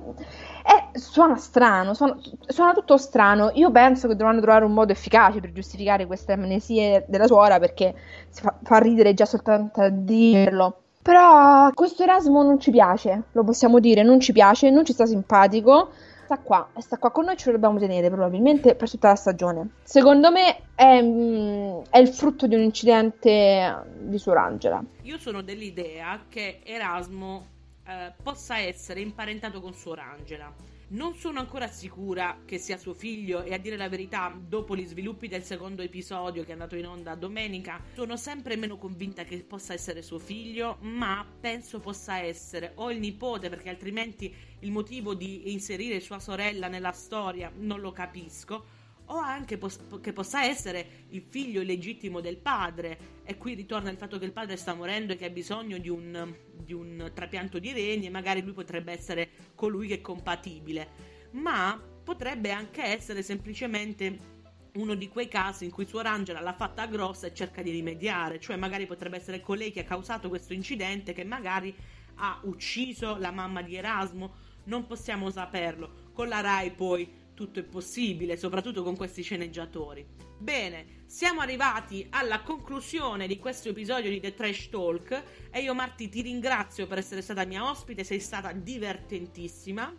Eh, 0.66 0.98
suona 0.98 1.36
strano, 1.36 1.94
suona, 1.94 2.18
suona, 2.46 2.74
tutto 2.74 2.98
strano. 2.98 3.50
Io 3.54 3.70
penso 3.70 4.08
che 4.08 4.16
dovranno 4.16 4.40
trovare 4.40 4.64
un 4.66 4.72
modo 4.72 4.92
efficace 4.92 5.40
per 5.40 5.52
giustificare 5.52 6.06
queste 6.06 6.32
amnesie 6.32 7.06
della 7.08 7.26
suora 7.26 7.58
perché 7.58 7.94
fa, 8.30 8.54
fa 8.62 8.78
ridere 8.78 9.14
già 9.14 9.24
soltanto 9.24 9.80
a 9.80 9.88
dirlo. 9.88 10.80
Però 11.06 11.70
questo 11.72 12.02
Erasmo 12.02 12.42
non 12.42 12.58
ci 12.58 12.72
piace, 12.72 13.26
lo 13.30 13.44
possiamo 13.44 13.78
dire, 13.78 14.02
non 14.02 14.18
ci 14.18 14.32
piace, 14.32 14.70
non 14.70 14.84
ci 14.84 14.92
sta 14.92 15.06
simpatico 15.06 15.90
sta 16.24 16.38
qua, 16.38 16.68
sta 16.78 16.98
qua 16.98 17.12
con 17.12 17.26
noi, 17.26 17.36
ce 17.36 17.46
lo 17.46 17.52
dobbiamo 17.52 17.78
tenere 17.78 18.10
probabilmente 18.10 18.74
per 18.74 18.90
tutta 18.90 19.10
la 19.10 19.14
stagione. 19.14 19.68
Secondo 19.84 20.32
me 20.32 20.62
è, 20.74 21.00
mm, 21.00 21.82
è 21.90 21.98
il 21.98 22.08
frutto 22.08 22.48
di 22.48 22.56
un 22.56 22.62
incidente 22.62 23.84
di 24.00 24.18
Sorangela. 24.18 24.82
Io 25.02 25.18
sono 25.18 25.42
dell'idea 25.42 26.24
che 26.28 26.58
Erasmo 26.64 27.46
eh, 27.86 28.12
possa 28.20 28.58
essere 28.58 28.98
imparentato 28.98 29.60
con 29.60 29.72
Sorangela 29.74 30.52
non 30.88 31.14
sono 31.16 31.40
ancora 31.40 31.66
sicura 31.66 32.42
che 32.44 32.58
sia 32.58 32.76
suo 32.76 32.94
figlio 32.94 33.42
e 33.42 33.52
a 33.52 33.58
dire 33.58 33.76
la 33.76 33.88
verità, 33.88 34.32
dopo 34.38 34.76
gli 34.76 34.86
sviluppi 34.86 35.26
del 35.26 35.42
secondo 35.42 35.82
episodio 35.82 36.42
che 36.44 36.50
è 36.50 36.52
andato 36.52 36.76
in 36.76 36.86
onda 36.86 37.14
domenica, 37.16 37.82
sono 37.94 38.16
sempre 38.16 38.56
meno 38.56 38.76
convinta 38.76 39.24
che 39.24 39.42
possa 39.42 39.72
essere 39.72 40.02
suo 40.02 40.18
figlio, 40.18 40.76
ma 40.82 41.26
penso 41.40 41.80
possa 41.80 42.18
essere. 42.18 42.72
O 42.76 42.92
il 42.92 43.00
nipote 43.00 43.48
perché 43.48 43.68
altrimenti 43.68 44.32
il 44.60 44.70
motivo 44.70 45.14
di 45.14 45.52
inserire 45.52 45.98
sua 46.00 46.20
sorella 46.20 46.68
nella 46.68 46.92
storia 46.92 47.50
non 47.56 47.80
lo 47.80 47.90
capisco 47.90 48.75
o 49.06 49.16
anche 49.16 49.58
pos- 49.58 49.80
che 50.00 50.12
possa 50.12 50.44
essere 50.44 51.04
il 51.10 51.22
figlio 51.28 51.60
illegittimo 51.60 52.20
del 52.20 52.36
padre. 52.38 52.98
E 53.24 53.36
qui 53.36 53.54
ritorna 53.54 53.90
il 53.90 53.96
fatto 53.96 54.18
che 54.18 54.24
il 54.24 54.32
padre 54.32 54.56
sta 54.56 54.74
morendo 54.74 55.12
e 55.12 55.16
che 55.16 55.26
ha 55.26 55.30
bisogno 55.30 55.78
di 55.78 55.88
un, 55.88 56.34
di 56.52 56.72
un 56.72 57.10
trapianto 57.14 57.58
di 57.58 57.72
reni 57.72 58.06
e 58.06 58.10
magari 58.10 58.42
lui 58.42 58.52
potrebbe 58.52 58.92
essere 58.92 59.30
colui 59.54 59.88
che 59.88 59.94
è 59.94 60.00
compatibile. 60.00 60.88
Ma 61.32 61.80
potrebbe 62.02 62.50
anche 62.50 62.82
essere 62.82 63.22
semplicemente 63.22 64.34
uno 64.76 64.94
di 64.94 65.08
quei 65.08 65.28
casi 65.28 65.64
in 65.64 65.70
cui 65.70 65.86
Suor 65.86 66.06
Angela 66.06 66.40
l'ha 66.40 66.54
fatta 66.54 66.86
grossa 66.86 67.26
e 67.26 67.34
cerca 67.34 67.62
di 67.62 67.70
rimediare, 67.70 68.38
cioè 68.38 68.56
magari 68.56 68.86
potrebbe 68.86 69.16
essere 69.16 69.40
colei 69.40 69.72
che 69.72 69.80
ha 69.80 69.84
causato 69.84 70.28
questo 70.28 70.52
incidente 70.52 71.12
che 71.12 71.24
magari 71.24 71.74
ha 72.16 72.38
ucciso 72.44 73.16
la 73.16 73.30
mamma 73.30 73.62
di 73.62 73.74
Erasmo, 73.74 74.34
non 74.64 74.86
possiamo 74.86 75.30
saperlo. 75.30 76.10
Con 76.12 76.28
la 76.28 76.40
Rai 76.40 76.70
poi 76.70 77.10
tutto 77.36 77.60
è 77.60 77.62
possibile, 77.62 78.36
soprattutto 78.38 78.82
con 78.82 78.96
questi 78.96 79.22
sceneggiatori. 79.22 80.04
Bene, 80.38 81.04
siamo 81.06 81.42
arrivati 81.42 82.06
alla 82.10 82.40
conclusione 82.40 83.26
di 83.26 83.38
questo 83.38 83.68
episodio 83.68 84.10
di 84.10 84.20
The 84.20 84.34
Trash 84.34 84.70
Talk 84.70 85.22
e 85.50 85.60
io 85.60 85.74
Marti 85.74 86.08
ti 86.08 86.22
ringrazio 86.22 86.86
per 86.86 86.98
essere 86.98 87.20
stata 87.20 87.44
mia 87.44 87.68
ospite, 87.68 88.04
sei 88.04 88.20
stata 88.20 88.52
divertentissima 88.52 89.94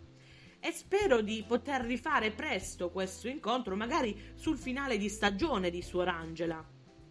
e 0.60 0.70
spero 0.72 1.20
di 1.20 1.44
poter 1.46 1.82
rifare 1.82 2.32
presto 2.32 2.90
questo 2.90 3.28
incontro, 3.28 3.76
magari 3.76 4.32
sul 4.34 4.58
finale 4.58 4.98
di 4.98 5.08
stagione 5.08 5.70
di 5.70 5.80
Suor 5.80 6.08
Angela. 6.08 6.62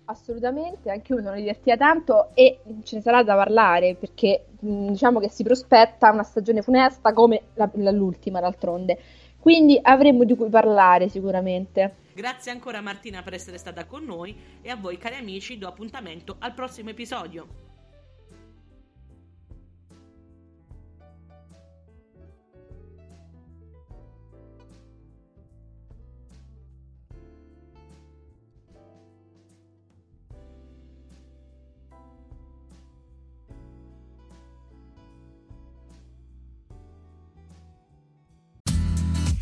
Assolutamente, 0.10 0.90
anche 0.90 1.12
io 1.12 1.20
mi 1.20 1.26
sono 1.26 1.36
divertita 1.36 1.76
tanto 1.76 2.30
e 2.34 2.60
ce 2.84 2.96
ne 2.96 3.02
sarà 3.02 3.24
da 3.24 3.36
parlare 3.36 3.96
perché 3.96 4.46
diciamo 4.60 5.20
che 5.20 5.30
si 5.30 5.44
prospetta 5.44 6.12
una 6.12 6.24
stagione 6.24 6.62
funesta 6.62 7.12
come 7.12 7.48
la, 7.56 7.70
l'ultima 7.92 8.40
d'altronde. 8.40 8.98
Quindi 9.48 9.80
avremo 9.82 10.26
di 10.26 10.36
cui 10.36 10.50
parlare 10.50 11.08
sicuramente. 11.08 12.00
Grazie 12.14 12.52
ancora 12.52 12.82
Martina 12.82 13.22
per 13.22 13.34
essere 13.34 13.58
stata 13.58 13.86
con 13.86 14.04
noi 14.04 14.36
e 14.62 14.70
a 14.70 14.76
voi 14.76 14.98
cari 14.98 15.16
amici 15.16 15.58
do 15.58 15.70
appuntamento 15.70 16.36
al 16.40 16.54
prossimo 16.54 16.90
episodio. 16.90 17.67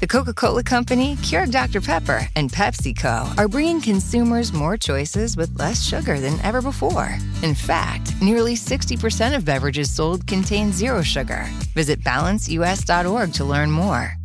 The 0.05 0.17
Coca 0.17 0.35
Cola 0.35 0.61
Company, 0.61 1.15
Keurig 1.23 1.49
Dr. 1.49 1.81
Pepper, 1.81 2.29
and 2.35 2.51
PepsiCo 2.51 3.35
are 3.39 3.47
bringing 3.47 3.81
consumers 3.81 4.53
more 4.53 4.77
choices 4.77 5.35
with 5.35 5.57
less 5.57 5.81
sugar 5.81 6.19
than 6.19 6.39
ever 6.41 6.61
before. 6.61 7.17
In 7.41 7.55
fact, 7.55 8.13
nearly 8.21 8.53
60% 8.53 9.35
of 9.35 9.45
beverages 9.45 9.89
sold 9.89 10.27
contain 10.27 10.71
zero 10.71 11.01
sugar. 11.01 11.45
Visit 11.73 12.01
balanceus.org 12.01 13.33
to 13.33 13.45
learn 13.45 13.71
more. 13.71 14.15